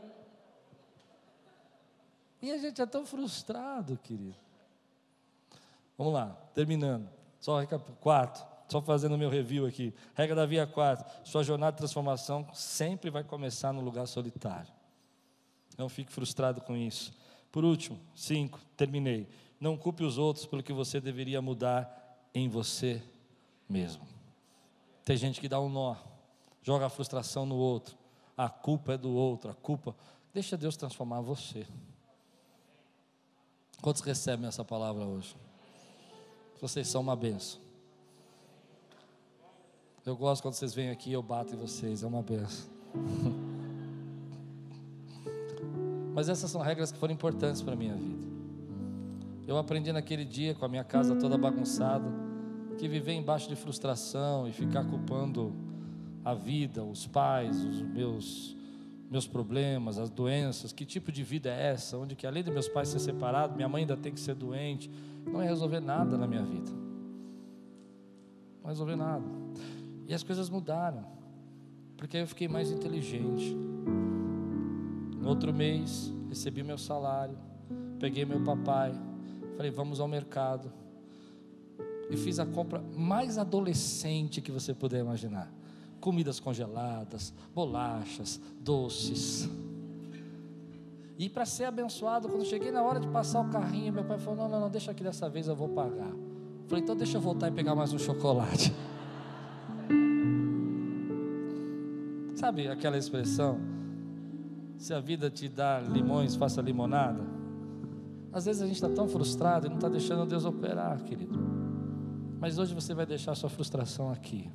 [2.42, 4.38] E a gente é tão frustrado, querido.
[5.98, 7.10] Vamos lá, terminando.
[7.40, 7.92] Só recap...
[8.00, 8.44] quatro.
[8.68, 9.94] Só fazendo meu review aqui.
[10.16, 11.26] Regra da via 4.
[11.26, 14.72] Sua jornada de transformação sempre vai começar no lugar solitário.
[15.78, 17.14] Não fique frustrado com isso.
[17.52, 19.28] Por último, cinco, terminei.
[19.60, 23.04] Não culpe os outros pelo que você deveria mudar em você
[23.68, 24.08] mesmo.
[25.04, 25.96] Tem gente que dá um nó,
[26.62, 27.98] joga a frustração no outro.
[28.38, 29.96] A culpa é do outro, a culpa.
[30.34, 31.68] Deixa Deus transformar você.
[33.82, 35.36] Quantos recebem essa palavra hoje?
[36.62, 37.60] Vocês são uma benção.
[40.06, 42.70] Eu gosto quando vocês vêm aqui, eu bato em vocês, é uma benção.
[46.14, 48.28] Mas essas são regras que foram importantes para a minha vida.
[49.48, 52.06] Eu aprendi naquele dia, com a minha casa toda bagunçada,
[52.78, 55.56] que viver embaixo de frustração e ficar culpando
[56.24, 58.56] a vida, os pais, os meus
[59.12, 62.70] meus problemas, as doenças, que tipo de vida é essa, onde que além de meus
[62.70, 64.90] pais ser separados, minha mãe ainda tem que ser doente,
[65.26, 66.72] não vai resolver nada na minha vida.
[66.72, 69.26] Não vai resolver nada.
[70.08, 71.06] E as coisas mudaram,
[71.98, 73.54] porque eu fiquei mais inteligente.
[75.20, 77.38] No outro mês, recebi meu salário,
[78.00, 78.94] peguei meu papai,
[79.58, 80.72] falei, vamos ao mercado.
[82.10, 85.52] E fiz a compra mais adolescente que você puder imaginar:
[86.02, 89.48] comidas congeladas, bolachas, doces.
[91.18, 94.36] E para ser abençoado, quando cheguei na hora de passar o carrinho, meu pai falou:
[94.36, 96.12] Não, não, não, deixa aqui dessa vez eu vou pagar.
[96.68, 98.74] Falei: Então deixa eu voltar e pegar mais um chocolate.
[102.36, 103.60] Sabe aquela expressão?
[104.78, 107.24] Se a vida te dá limões, faça limonada.
[108.34, 111.40] Às vezes a gente está tão frustrado e não está deixando Deus operar, querido.
[112.40, 114.50] Mas hoje você vai deixar sua frustração aqui.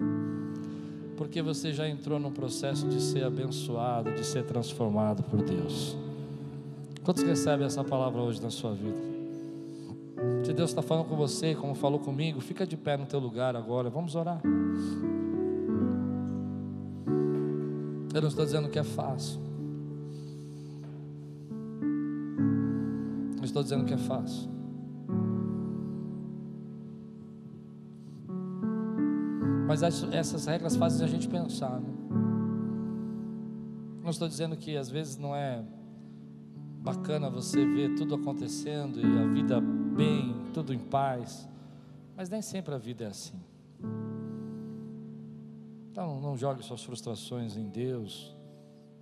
[1.16, 5.96] Porque você já entrou num processo de ser abençoado, de ser transformado por Deus.
[7.02, 8.98] Quantos recebem essa palavra hoje na sua vida?
[10.44, 13.54] Se Deus está falando com você, como falou comigo, fica de pé no teu lugar
[13.56, 13.88] agora.
[13.88, 14.40] Vamos orar.
[18.14, 19.40] Eu não estou dizendo que é fácil.
[23.36, 24.55] Não estou dizendo que é fácil.
[29.66, 31.80] Mas essas regras fazem a gente pensar.
[31.80, 31.88] Né?
[34.02, 35.64] Não estou dizendo que às vezes não é
[36.80, 41.48] bacana você ver tudo acontecendo e a vida bem, tudo em paz.
[42.16, 43.40] Mas nem sempre a vida é assim.
[45.90, 48.36] Então, não jogue suas frustrações em Deus.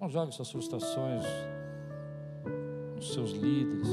[0.01, 1.25] Não jogue suas frustrações
[2.97, 3.89] nos seus líderes.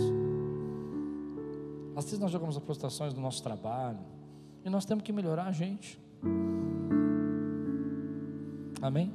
[1.95, 3.99] Às vezes nós jogamos as frustrações no nosso trabalho.
[4.63, 5.99] E nós temos que melhorar a gente.
[8.81, 9.11] Amém?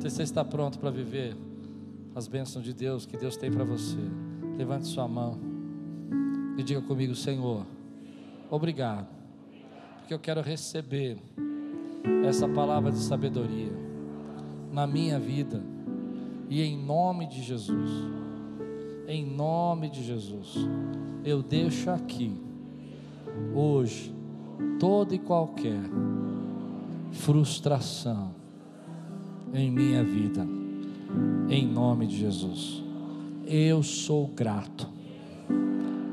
[0.00, 1.36] Se você está pronto para viver
[2.14, 3.98] as bênçãos de Deus que Deus tem para você,
[4.56, 5.38] levante sua mão
[6.56, 7.66] e diga comigo: Senhor,
[8.50, 9.08] obrigado,
[9.98, 11.18] porque eu quero receber
[12.26, 13.72] essa palavra de sabedoria
[14.72, 15.62] na minha vida
[16.48, 17.90] e em nome de Jesus.
[19.06, 20.54] Em nome de Jesus,
[21.24, 22.38] eu deixo aqui
[23.54, 24.17] hoje
[24.78, 25.80] toda e qualquer
[27.12, 28.34] frustração
[29.52, 30.46] em minha vida,
[31.48, 32.82] em nome de Jesus.
[33.46, 34.88] Eu sou grato,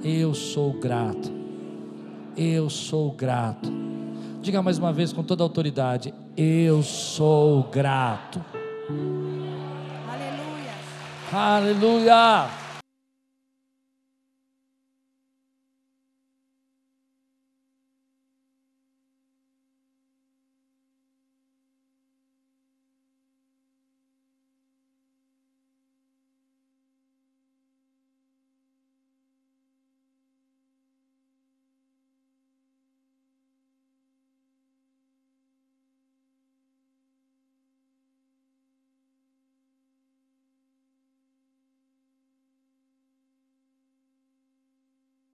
[0.04, 1.32] eu sou grato,
[2.36, 3.72] eu sou grato.
[4.42, 8.44] Diga mais uma vez com toda a autoridade: Eu sou grato.
[10.08, 10.72] Aleluia.
[11.34, 12.65] Aleluia.